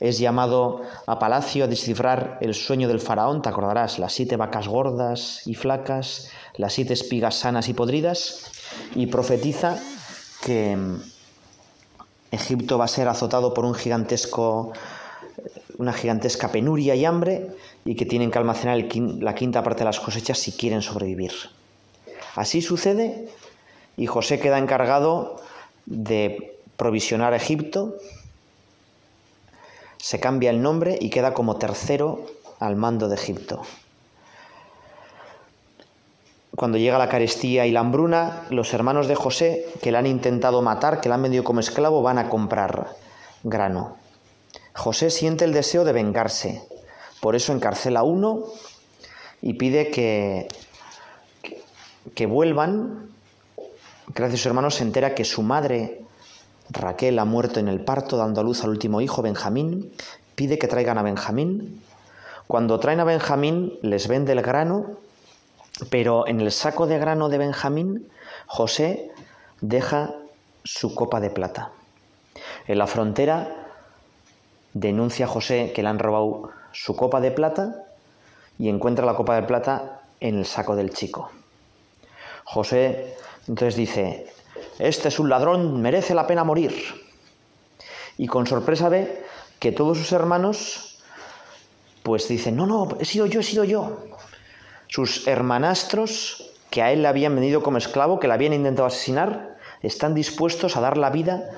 Es 0.00 0.18
llamado 0.18 0.82
a 1.06 1.18
palacio 1.18 1.64
a 1.64 1.66
descifrar 1.66 2.38
el 2.40 2.54
sueño 2.54 2.86
del 2.86 3.00
faraón, 3.00 3.42
te 3.42 3.48
acordarás, 3.48 3.98
las 3.98 4.12
siete 4.12 4.36
vacas 4.36 4.68
gordas 4.68 5.42
y 5.46 5.54
flacas, 5.54 6.30
las 6.56 6.72
siete 6.72 6.92
espigas 6.92 7.34
sanas 7.34 7.68
y 7.68 7.74
podridas, 7.74 8.50
y 8.94 9.06
profetiza 9.06 9.78
que 10.40 10.76
mm, 10.76 11.02
Egipto 12.30 12.78
va 12.78 12.84
a 12.84 12.88
ser 12.88 13.08
azotado 13.08 13.54
por 13.54 13.64
un 13.64 13.74
gigantesco, 13.74 14.72
una 15.78 15.92
gigantesca 15.92 16.52
penuria 16.52 16.94
y 16.94 17.04
hambre, 17.04 17.48
y 17.84 17.96
que 17.96 18.06
tienen 18.06 18.30
que 18.30 18.38
almacenar 18.38 18.78
la 19.20 19.34
quinta 19.34 19.62
parte 19.64 19.80
de 19.80 19.86
las 19.86 19.98
cosechas 19.98 20.38
si 20.38 20.52
quieren 20.52 20.82
sobrevivir. 20.82 21.32
Así 22.36 22.62
sucede 22.62 23.28
y 23.98 24.06
José 24.06 24.40
queda 24.40 24.58
encargado 24.58 25.36
de 25.84 26.56
provisionar 26.76 27.34
Egipto, 27.34 27.96
se 29.98 30.20
cambia 30.20 30.50
el 30.50 30.62
nombre 30.62 30.96
y 31.00 31.10
queda 31.10 31.34
como 31.34 31.56
tercero 31.56 32.24
al 32.60 32.76
mando 32.76 33.08
de 33.08 33.16
Egipto. 33.16 33.62
Cuando 36.54 36.78
llega 36.78 36.98
la 36.98 37.08
carestía 37.08 37.66
y 37.66 37.72
la 37.72 37.80
hambruna, 37.80 38.46
los 38.50 38.72
hermanos 38.72 39.08
de 39.08 39.14
José, 39.14 39.66
que 39.82 39.92
le 39.92 39.98
han 39.98 40.06
intentado 40.06 40.62
matar, 40.62 41.00
que 41.00 41.08
le 41.08 41.16
han 41.16 41.22
vendido 41.22 41.44
como 41.44 41.60
esclavo, 41.60 42.00
van 42.00 42.18
a 42.18 42.28
comprar 42.28 42.96
grano. 43.42 43.96
José 44.74 45.10
siente 45.10 45.44
el 45.44 45.52
deseo 45.52 45.84
de 45.84 45.92
vengarse, 45.92 46.62
por 47.20 47.34
eso 47.36 47.52
encarcela 47.52 48.00
a 48.00 48.04
uno 48.04 48.44
y 49.42 49.54
pide 49.54 49.90
que 49.90 50.48
que 52.14 52.26
vuelvan, 52.26 53.10
gracias 54.14 54.40
su 54.40 54.48
hermano 54.48 54.70
se 54.70 54.82
entera 54.82 55.14
que 55.14 55.24
su 55.24 55.42
madre 55.42 56.02
Raquel 56.70 57.18
ha 57.18 57.24
muerto 57.24 57.60
en 57.60 57.68
el 57.68 57.80
parto 57.80 58.16
dando 58.16 58.40
a 58.40 58.44
luz 58.44 58.62
al 58.62 58.70
último 58.70 59.00
hijo, 59.00 59.22
Benjamín, 59.22 59.92
pide 60.34 60.58
que 60.58 60.68
traigan 60.68 60.98
a 60.98 61.02
Benjamín. 61.02 61.82
Cuando 62.46 62.78
traen 62.78 63.00
a 63.00 63.04
Benjamín 63.04 63.78
les 63.82 64.08
vende 64.08 64.32
el 64.32 64.42
grano, 64.42 64.98
pero 65.90 66.26
en 66.26 66.40
el 66.40 66.52
saco 66.52 66.86
de 66.86 66.98
grano 66.98 67.28
de 67.28 67.38
Benjamín 67.38 68.08
José 68.46 69.10
deja 69.60 70.14
su 70.64 70.94
copa 70.94 71.20
de 71.20 71.30
plata. 71.30 71.70
En 72.66 72.78
la 72.78 72.86
frontera 72.86 73.66
denuncia 74.72 75.26
a 75.26 75.28
José 75.28 75.72
que 75.74 75.82
le 75.82 75.88
han 75.88 75.98
robado 75.98 76.50
su 76.72 76.96
copa 76.96 77.20
de 77.20 77.30
plata 77.30 77.84
y 78.58 78.68
encuentra 78.68 79.06
la 79.06 79.14
copa 79.14 79.34
de 79.36 79.42
plata 79.42 80.02
en 80.20 80.38
el 80.38 80.46
saco 80.46 80.76
del 80.76 80.90
chico. 80.90 81.30
José 82.44 83.16
entonces 83.48 83.76
dice, 83.76 84.26
este 84.78 85.08
es 85.08 85.18
un 85.18 85.28
ladrón, 85.28 85.80
merece 85.80 86.14
la 86.14 86.26
pena 86.26 86.44
morir. 86.44 86.72
Y 88.16 88.26
con 88.26 88.46
sorpresa 88.46 88.88
ve 88.88 89.24
que 89.58 89.72
todos 89.72 89.98
sus 89.98 90.12
hermanos 90.12 90.84
pues 92.02 92.28
dicen, 92.28 92.56
no, 92.56 92.66
no, 92.66 92.96
he 93.00 93.04
sido 93.04 93.26
yo, 93.26 93.40
he 93.40 93.42
sido 93.42 93.64
yo. 93.64 94.04
Sus 94.86 95.26
hermanastros, 95.26 96.52
que 96.70 96.82
a 96.82 96.92
él 96.92 97.02
le 97.02 97.08
habían 97.08 97.34
venido 97.34 97.62
como 97.62 97.76
esclavo, 97.76 98.18
que 98.18 98.28
le 98.28 98.34
habían 98.34 98.54
intentado 98.54 98.86
asesinar, 98.86 99.58
están 99.82 100.14
dispuestos 100.14 100.76
a 100.76 100.80
dar 100.80 100.96
la 100.96 101.10
vida 101.10 101.50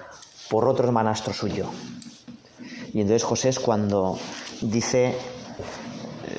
por 0.49 0.67
otro 0.67 0.87
hermanastro 0.87 1.33
suyo. 1.33 1.67
Y 2.93 3.01
entonces 3.01 3.23
José 3.23 3.51
es 3.51 3.61
cuando 3.61 4.19
dice, 4.61 5.15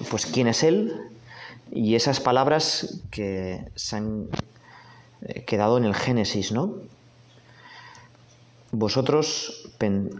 pues, 0.09 0.25
quién 0.25 0.47
es 0.47 0.63
él 0.63 1.09
y 1.71 1.95
esas 1.95 2.19
palabras 2.19 3.01
que 3.11 3.63
se 3.75 3.95
han 3.95 4.27
quedado 5.45 5.77
en 5.77 5.85
el 5.85 5.95
Génesis, 5.95 6.51
¿no? 6.51 6.75
Vosotros, 8.71 9.69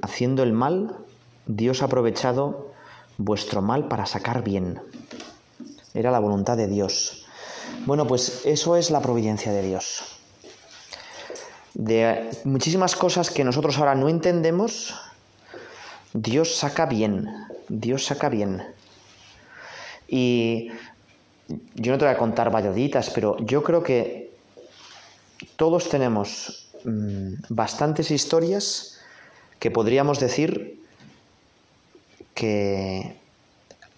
haciendo 0.02 0.44
el 0.44 0.54
mal, 0.54 0.98
Dios 1.46 1.82
ha 1.82 1.86
aprovechado 1.86 2.72
vuestro 3.18 3.62
mal 3.62 3.88
para 3.88 4.06
sacar 4.06 4.44
bien. 4.44 4.82
Era 5.94 6.12
la 6.12 6.20
voluntad 6.20 6.58
de 6.58 6.68
Dios. 6.68 7.26
Bueno, 7.86 8.08
pues 8.08 8.42
eso 8.46 8.76
es 8.76 8.92
la 8.92 9.02
providencia 9.02 9.52
de 9.52 9.62
Dios. 9.62 10.04
De 11.74 12.30
muchísimas 12.44 12.96
cosas 12.96 13.30
que 13.30 13.44
nosotros 13.44 13.78
ahora 13.78 13.96
no 13.96 14.10
entendemos, 14.10 14.94
Dios 16.14 16.56
saca 16.56 16.86
bien, 16.86 17.30
Dios 17.70 18.06
saca 18.06 18.28
bien. 18.28 18.62
Y 20.08 20.70
yo 21.76 21.94
no 21.94 21.98
te 21.98 22.06
voy 22.06 22.14
a 22.14 22.18
contar 22.18 22.52
valladitas, 22.52 23.10
pero 23.10 23.38
yo 23.40 23.64
creo 23.64 23.82
que 23.82 24.31
todos 25.56 25.90
tenemos 25.90 26.70
mm, 26.84 27.34
bastantes 27.50 28.12
historias 28.12 29.00
que 29.60 29.72
podríamos 29.72 30.20
decir 30.20 30.82
que 32.34 33.16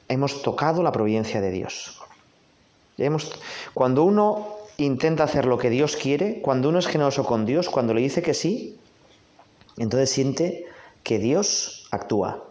hemos 0.09 0.41
tocado 0.41 0.83
la 0.83 0.91
providencia 0.91 1.41
de 1.41 1.51
Dios. 1.51 1.99
cuando 3.73 4.03
uno 4.03 4.57
intenta 4.77 5.23
hacer 5.23 5.45
lo 5.45 5.57
que 5.57 5.69
Dios 5.69 5.95
quiere, 5.95 6.41
cuando 6.41 6.69
uno 6.69 6.79
es 6.79 6.87
generoso 6.87 7.25
con 7.25 7.45
Dios, 7.45 7.69
cuando 7.69 7.93
le 7.93 8.01
dice 8.01 8.21
que 8.21 8.33
sí, 8.33 8.77
entonces 9.77 10.09
siente 10.09 10.65
que 11.03 11.19
Dios 11.19 11.87
actúa. 11.91 12.43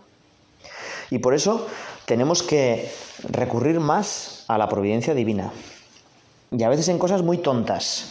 Y 1.10 1.18
por 1.18 1.34
eso 1.34 1.66
tenemos 2.06 2.42
que 2.42 2.90
recurrir 3.28 3.80
más 3.80 4.44
a 4.48 4.58
la 4.58 4.68
providencia 4.68 5.14
divina. 5.14 5.52
Y 6.50 6.62
a 6.62 6.68
veces 6.68 6.88
en 6.88 6.98
cosas 6.98 7.22
muy 7.22 7.38
tontas. 7.38 8.08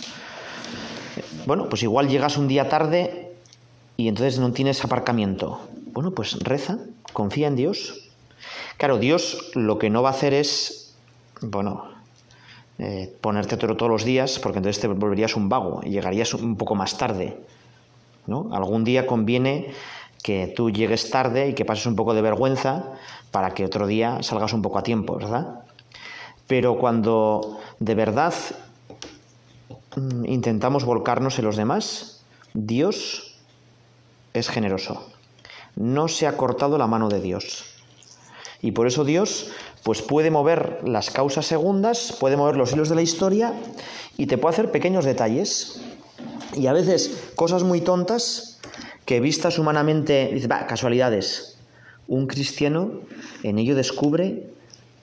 Bueno, 1.45 1.69
pues 1.69 1.82
igual 1.84 2.08
llegas 2.08 2.38
un 2.38 2.47
día 2.47 2.69
tarde 2.69 3.32
y 3.97 4.08
entonces 4.08 4.39
no 4.39 4.51
tienes 4.51 4.84
aparcamiento. 4.84 5.60
Bueno, 5.88 6.12
pues 6.12 6.39
reza, 6.39 6.77
confía 7.13 7.47
en 7.47 7.56
Dios. 7.56 8.10
Claro, 8.77 8.97
Dios 8.97 9.51
lo 9.56 9.80
que 9.80 9.89
no 9.89 10.04
va 10.04 10.10
a 10.10 10.13
hacer 10.13 10.34
es, 10.34 10.95
bueno, 11.41 11.86
eh, 12.80 13.13
ponerte 13.21 13.58
todos 13.58 13.89
los 13.89 14.06
días, 14.06 14.39
porque 14.39 14.60
entonces 14.60 14.82
te 14.82 14.88
volverías 14.88 15.36
un 15.36 15.49
vago 15.49 15.82
y 15.84 15.89
llegarías 15.89 16.34
un 16.34 16.56
poco 16.56 16.75
más 16.75 16.97
tarde. 16.97 17.38
¿no? 18.27 18.49
Algún 18.51 18.84
día 18.84 19.08
conviene 19.08 19.73
que 20.23 20.47
tú 20.56 20.69
llegues 20.69 21.10
tarde 21.10 21.49
y 21.49 21.54
que 21.54 21.65
pases 21.65 21.88
un 21.88 21.95
poco 21.95 22.13
de 22.13 22.21
vergüenza 22.21 22.93
para 23.32 23.54
que 23.54 23.65
otro 23.65 23.88
día 23.88 24.21
salgas 24.21 24.54
un 24.54 24.62
poco 24.62 24.77
a 24.77 24.84
tiempo, 24.84 25.15
¿verdad? 25.15 25.62
Pero 26.47 26.77
cuando 26.77 27.60
de 27.80 27.95
verdad 27.95 28.34
intentamos 30.25 30.86
volcarnos 30.86 31.38
en 31.39 31.45
los 31.45 31.58
demás, 31.58 32.23
Dios 32.54 33.36
es 34.34 34.49
generoso. 34.49 35.08
No 35.75 36.08
se 36.08 36.27
ha 36.27 36.38
cortado 36.38 36.77
la 36.77 36.88
mano 36.88 37.10
de 37.10 37.21
Dios. 37.21 37.65
Y 38.62 38.71
por 38.71 38.88
eso 38.88 39.04
Dios 39.04 39.51
pues 39.84 40.01
puede 40.01 40.30
mover 40.30 40.80
las 40.86 41.10
causas 41.10 41.47
segundas, 41.47 42.15
puede 42.19 42.38
mover 42.38 42.56
los 42.56 42.73
hilos 42.73 42.89
de 42.89 42.95
la 42.95 43.01
historia 43.01 43.54
y 44.17 44.27
te 44.27 44.38
puede 44.38 44.54
hacer 44.54 44.71
pequeños 44.71 45.06
detalles. 45.06 45.82
Y 46.56 46.67
a 46.67 46.73
veces 46.73 47.32
cosas 47.36 47.63
muy 47.63 47.82
tontas 47.82 48.60
que 49.06 49.19
vistas 49.19 49.58
humanamente, 49.58 50.30
dice, 50.34 50.47
va, 50.47 50.67
casualidades. 50.67 51.58
Un 52.08 52.27
cristiano 52.27 52.91
en 53.41 53.58
ello 53.58 53.75
descubre 53.75 54.47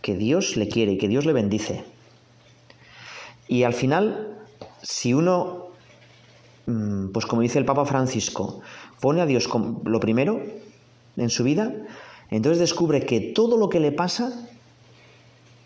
que 0.02 0.14
Dios 0.14 0.56
le 0.56 0.68
quiere 0.68 0.92
y 0.92 0.98
que 0.98 1.08
Dios 1.08 1.26
le 1.26 1.32
bendice. 1.32 1.84
Y 3.48 3.64
al 3.64 3.72
final, 3.72 4.37
si 4.82 5.14
uno, 5.14 5.68
mm, 6.66 7.08
pues 7.08 7.26
como 7.26 7.42
dice 7.42 7.58
el 7.58 7.64
Papa 7.64 7.84
Francisco, 7.84 8.60
pone 9.00 9.20
a 9.20 9.26
Dios 9.26 9.48
como 9.48 9.82
lo 9.84 10.00
primero 10.00 10.40
en 11.16 11.30
su 11.30 11.44
vida, 11.44 11.72
entonces 12.30 12.58
descubre 12.58 13.06
que 13.06 13.20
todo 13.20 13.56
lo 13.56 13.68
que 13.68 13.80
le 13.80 13.92
pasa 13.92 14.32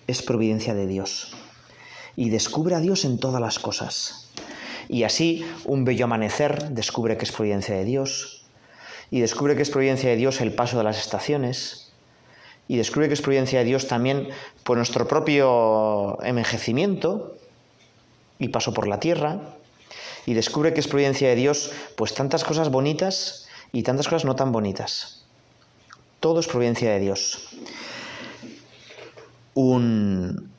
es 0.06 0.22
providencia 0.22 0.74
de 0.74 0.86
Dios. 0.86 1.34
Y 2.16 2.30
descubre 2.30 2.74
a 2.74 2.80
Dios 2.80 3.04
en 3.04 3.18
todas 3.18 3.40
las 3.40 3.58
cosas. 3.58 4.30
Y 4.88 5.04
así 5.04 5.44
un 5.64 5.84
bello 5.84 6.04
amanecer 6.04 6.70
descubre 6.70 7.16
que 7.16 7.24
es 7.24 7.32
providencia 7.32 7.74
de 7.74 7.84
Dios. 7.84 8.44
Y 9.10 9.20
descubre 9.20 9.56
que 9.56 9.62
es 9.62 9.70
providencia 9.70 10.10
de 10.10 10.16
Dios 10.16 10.40
el 10.40 10.54
paso 10.54 10.78
de 10.78 10.84
las 10.84 10.98
estaciones. 10.98 11.92
Y 12.68 12.76
descubre 12.76 13.08
que 13.08 13.14
es 13.14 13.22
providencia 13.22 13.60
de 13.60 13.64
Dios 13.64 13.88
también 13.88 14.28
por 14.64 14.76
nuestro 14.76 15.08
propio 15.08 16.22
envejecimiento 16.22 17.36
y 18.42 18.48
paso 18.48 18.74
por 18.74 18.88
la 18.88 18.98
tierra. 18.98 19.38
Y 20.26 20.34
descubre 20.34 20.74
que 20.74 20.80
es 20.80 20.88
providencia 20.88 21.28
de 21.28 21.36
Dios 21.36 21.70
pues 21.96 22.12
tantas 22.14 22.44
cosas 22.44 22.70
bonitas 22.70 23.46
y 23.72 23.84
tantas 23.84 24.06
cosas 24.08 24.24
no 24.24 24.36
tan 24.36 24.52
bonitas. 24.52 25.24
Todo 26.20 26.40
es 26.40 26.48
providencia 26.48 26.90
de 26.90 27.00
Dios. 27.00 27.48
Un, 29.54 30.50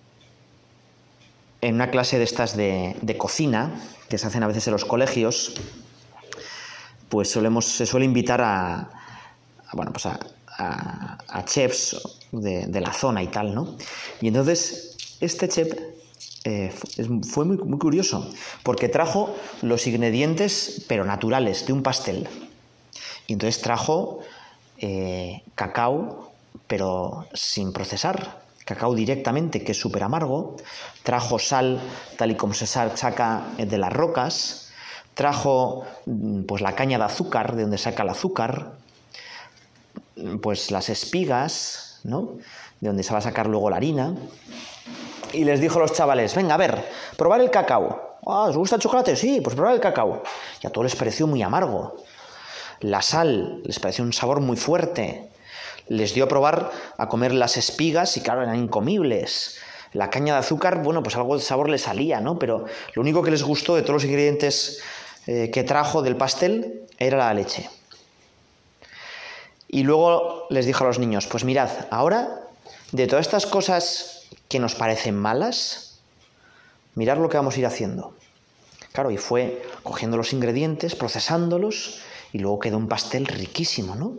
en 1.62 1.76
una 1.76 1.92
clase 1.92 2.18
de 2.18 2.24
estas 2.24 2.56
de, 2.56 3.16
cocina, 3.18 3.72
que 4.10 4.18
se 4.18 4.28
hacen 4.28 4.44
a 4.44 4.48
veces 4.48 4.68
en 4.68 4.74
los 4.74 4.86
colegios, 4.86 5.56
pues 7.10 7.32
solemos, 7.32 7.66
se 7.66 7.86
suele 7.86 8.06
invitar 8.06 8.42
a, 8.42 8.90
bueno, 9.74 9.92
pues 9.92 10.06
a, 10.06 10.20
chefs 11.46 12.00
de, 12.32 12.80
la 12.80 12.94
zona 12.94 13.24
y 13.24 13.28
tal, 13.28 13.54
¿no? 13.54 13.76
Y 14.22 14.30
entonces 14.30 15.18
este 15.20 15.50
chef 15.50 15.74
eh, 16.46 16.74
fue 17.24 17.46
muy, 17.46 17.58
curioso, 17.78 18.30
porque 18.64 18.90
trajo 18.90 19.34
los 19.62 19.88
ingredientes, 19.88 20.86
pero 20.88 21.06
naturales, 21.06 21.66
de 21.66 21.74
un 21.74 21.84
pastel. 21.84 22.28
Y 23.28 23.34
entonces 23.34 23.62
trajo 23.62 24.20
eh, 24.80 25.42
cacao, 25.56 26.32
pero 26.68 27.28
sin 27.34 27.72
procesar, 27.72 28.42
cacao 28.66 28.94
directamente, 28.94 29.64
que 29.64 29.72
es 29.72 29.80
súper 29.80 30.04
amargo, 30.04 30.58
trajo 31.04 31.40
sal 31.40 31.80
tal 32.18 32.32
y 32.32 32.36
como 32.36 32.54
se 32.54 32.68
saca 32.68 33.46
de 33.58 33.78
las 33.78 33.94
rocas, 33.94 34.72
trajo 35.14 35.86
mm, 36.06 36.44
pues 36.44 36.62
la 36.62 36.76
caña 36.76 36.98
de 36.98 37.06
azúcar, 37.06 37.56
de 37.56 37.64
donde 37.64 37.78
saca 37.78 38.04
el 38.04 38.10
azúcar, 38.10 38.74
pues 40.42 40.72
las 40.72 40.90
espigas, 40.90 42.00
¿no? 42.04 42.34
De 42.82 42.88
donde 42.90 43.04
se 43.04 43.14
va 43.14 43.20
a 43.20 43.22
sacar 43.22 43.48
luego 43.48 43.70
la 43.70 43.78
harina. 43.78 44.14
Y 45.34 45.44
les 45.44 45.60
dijo 45.60 45.80
a 45.80 45.82
los 45.82 45.94
chavales, 45.94 46.36
venga, 46.36 46.54
a 46.54 46.58
ver, 46.58 46.84
probar 47.18 47.42
el 47.42 47.50
cacao. 47.50 48.18
Ah, 48.26 48.44
¿Os 48.44 48.56
gusta 48.56 48.78
el 48.78 48.82
chocolate? 48.82 49.16
Sí, 49.16 49.42
pues 49.42 49.56
probar 49.56 49.74
el 49.74 49.82
cacao. 49.82 50.24
Y 50.62 50.68
a 50.68 50.70
todos 50.70 50.86
les 50.86 50.96
pareció 50.96 51.28
muy 51.28 51.42
amargo. 51.42 51.98
La 52.80 53.02
sal 53.02 53.62
les 53.66 53.80
pareció 53.80 54.04
un 54.04 54.14
sabor 54.14 54.40
muy 54.40 54.58
fuerte 54.58 55.30
les 55.88 56.14
dio 56.14 56.26
a 56.26 56.28
probar 56.28 56.72
a 56.98 57.10
comer 57.10 57.34
las 57.34 57.58
espigas 57.58 58.16
y 58.18 58.22
claro, 58.22 58.44
eran 58.44 58.56
incomibles. 58.56 59.60
La 59.94 60.10
caña 60.10 60.34
de 60.34 60.40
azúcar, 60.40 60.82
bueno, 60.82 61.04
pues 61.04 61.16
algo 61.16 61.38
de 61.38 61.44
sabor 61.44 61.70
le 61.70 61.78
salía, 61.78 62.20
¿no? 62.20 62.40
Pero 62.40 62.66
lo 62.96 63.02
único 63.02 63.22
que 63.22 63.32
les 63.32 63.44
gustó 63.44 63.76
de 63.76 63.82
todos 63.82 63.96
los 63.96 64.06
ingredientes 64.06 64.82
eh, 65.28 65.52
que 65.54 65.64
trajo 65.64 66.02
del 66.02 66.16
pastel 66.16 66.88
era 66.98 67.18
la 67.18 67.34
leche. 67.34 67.70
Y 69.68 69.84
luego 69.84 70.48
les 70.50 70.66
dijo 70.66 70.84
a 70.84 70.88
los 70.88 71.00
niños, 71.00 71.28
pues 71.28 71.44
mirad, 71.44 71.70
ahora 71.92 72.42
de 72.92 73.08
todas 73.08 73.26
estas 73.26 73.46
cosas 73.46 74.13
que 74.50 74.60
nos 74.60 74.76
parecen 74.76 75.18
malas, 75.18 76.00
mirad 76.96 77.18
lo 77.18 77.30
que 77.30 77.38
vamos 77.38 77.56
a 77.56 77.60
ir 77.60 77.66
haciendo. 77.66 78.14
Claro, 78.92 79.10
y 79.10 79.18
fue 79.18 79.64
cogiendo 79.82 80.18
los 80.18 80.34
ingredientes, 80.34 80.96
procesándolos 80.96 82.02
y 82.32 82.40
luego 82.40 82.60
quedó 82.60 82.78
un 82.78 82.88
pastel 82.88 83.26
riquísimo, 83.26 83.96
¿no? 83.96 84.14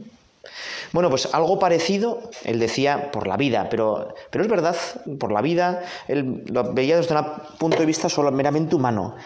Bueno, 0.93 1.11
pues 1.11 1.33
algo 1.33 1.59
parecido, 1.59 2.31
él 2.45 2.59
decía 2.59 3.11
por 3.11 3.27
la 3.27 3.37
vida, 3.37 3.69
pero, 3.71 4.15
pero 4.31 4.45
es 4.45 4.51
verdad, 4.51 4.77
por 5.19 5.33
la 5.33 5.43
vida, 5.43 5.83
él 6.07 6.45
lo 6.47 6.73
veía 6.73 6.97
desde 6.97 7.17
un 7.17 7.25
punto 7.59 7.79
de 7.79 7.87
vista 7.87 8.09
solo 8.09 8.31
meramente 8.31 8.77
humano, 8.77 9.17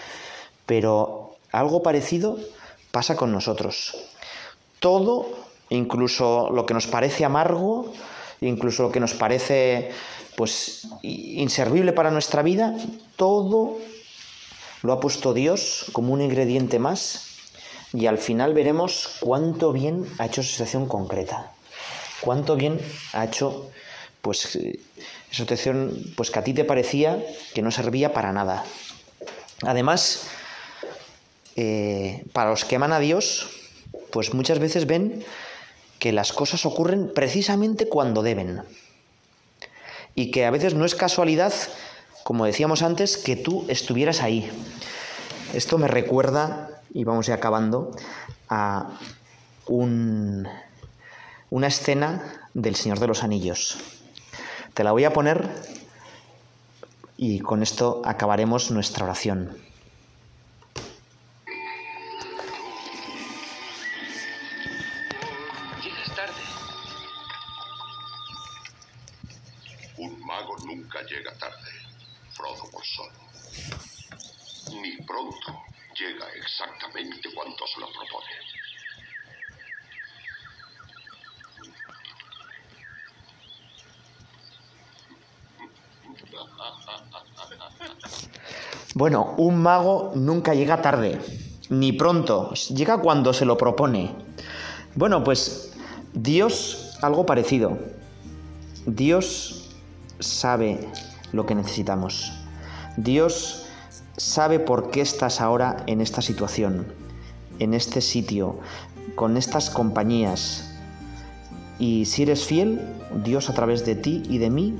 pero 0.64 1.37
algo 1.52 1.82
parecido 1.82 2.38
pasa 2.90 3.16
con 3.16 3.32
nosotros. 3.32 3.96
Todo, 4.80 5.28
incluso 5.70 6.50
lo 6.50 6.64
que 6.64 6.74
nos 6.74 6.87
parece 6.87 7.24
amargo, 7.24 7.92
incluso 8.40 8.84
lo 8.84 8.92
que 8.92 9.00
nos 9.00 9.14
parece 9.14 9.90
pues 10.38 10.87
inservible 11.03 11.92
para 11.92 12.12
nuestra 12.12 12.42
vida, 12.42 12.77
todo 13.16 13.77
lo 14.85 14.92
ha 14.92 15.01
puesto 15.01 15.35
Dios 15.35 15.87
como 15.90 16.12
un 16.12 16.22
ingrediente 16.22 16.79
más 16.79 17.24
y 17.92 18.07
al 18.07 18.18
final 18.18 18.55
veremos 18.55 19.16
cuánto 19.18 19.72
bien 19.72 20.07
ha 20.18 20.27
hecho 20.27 20.42
esa 20.42 20.53
situación 20.53 20.87
concreta. 20.87 21.51
Cuánto 22.20 22.55
bien 22.55 22.81
ha 23.14 23.24
hecho 23.24 23.68
pues 24.22 24.55
esa 24.55 24.79
situación 25.33 26.01
pues 26.16 26.31
que 26.31 26.38
a 26.38 26.44
ti 26.44 26.55
te 26.55 26.62
parecía 26.62 27.20
que 27.53 27.62
no 27.62 27.72
servía 27.72 28.12
para 28.12 28.33
nada. 28.33 28.64
Además, 29.62 30.29
eh, 31.57 32.22
para 32.33 32.51
los 32.51 32.64
que 32.64 32.77
aman 32.77 32.92
a 32.92 33.01
Dios, 33.01 33.48
pues 34.12 34.33
muchas 34.35 34.61
veces 34.61 34.87
ven 34.87 35.24
que 35.98 36.12
las 36.12 36.33
cosas 36.33 36.64
ocurren 36.64 37.11
precisamente 37.12 37.88
cuando 37.88 38.22
deben. 38.22 38.62
Y 40.14 40.31
que 40.31 40.47
a 40.47 40.51
veces 40.51 40.75
no 40.75 40.85
es 40.85 40.94
casualidad, 40.94 41.53
como 42.25 42.44
decíamos 42.44 42.83
antes, 42.83 43.16
que 43.16 43.37
tú 43.37 43.64
estuvieras 43.68 44.23
ahí. 44.23 44.51
Esto 45.55 45.79
me 45.79 45.88
recuerda 45.88 46.83
y 46.92 47.05
vamos 47.05 47.29
a 47.29 47.33
ir 47.33 47.38
acabando, 47.38 47.92
a 48.49 48.99
un, 49.66 50.49
una 51.51 51.66
escena 51.66 52.23
del 52.55 52.77
Señor 52.77 53.01
de 53.01 53.07
los 53.07 53.23
Anillos. 53.23 53.79
Te 54.75 54.85
la 54.85 54.92
voy 54.92 55.05
a 55.05 55.12
poner 55.12 55.49
y 57.16 57.40
con 57.40 57.62
esto 57.62 58.03
acabaremos 58.05 58.71
nuestra 58.71 59.05
oración. 59.05 59.57
Bueno, 88.94 89.35
un 89.37 89.62
mago 89.62 90.12
nunca 90.14 90.55
llega 90.55 90.83
tarde, 90.83 91.21
ni 91.68 91.92
pronto, 91.92 92.53
llega 92.55 92.99
cuando 92.99 93.33
se 93.33 93.44
lo 93.44 93.57
propone. 93.57 94.14
Bueno, 94.94 95.23
pues 95.23 95.73
Dios 96.14 96.97
algo 97.03 97.27
parecido. 97.27 97.79
Dios 98.87 99.71
sabe 100.18 100.88
lo 101.33 101.47
que 101.47 101.55
necesitamos. 101.55 102.33
Dios 102.97 103.66
sabe 104.16 104.59
por 104.59 104.90
qué 104.90 105.01
estás 105.01 105.40
ahora 105.40 105.85
en 105.87 106.01
esta 106.01 106.23
situación, 106.23 106.87
en 107.59 107.75
este 107.75 108.01
sitio, 108.01 108.59
con 109.14 109.37
estas 109.37 109.71
compañías. 109.71 110.75
Y 111.79 112.07
si 112.07 112.23
eres 112.23 112.44
fiel, 112.44 112.81
Dios 113.23 113.49
a 113.49 113.55
través 113.55 113.87
de 113.87 113.94
ti 113.94 114.23
y 114.29 114.38
de 114.38 114.51
mí 114.51 114.75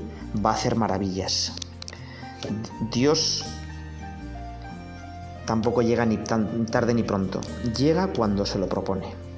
va 0.45 0.51
a 0.51 0.53
hacer 0.53 0.75
maravillas. 0.75 1.53
Dios 2.91 3.45
tampoco 5.45 5.81
llega 5.81 6.05
ni 6.05 6.17
tan 6.17 6.65
tarde 6.67 6.93
ni 6.93 7.03
pronto, 7.03 7.41
llega 7.75 8.13
cuando 8.13 8.45
se 8.45 8.59
lo 8.59 8.67
propone. 8.67 9.28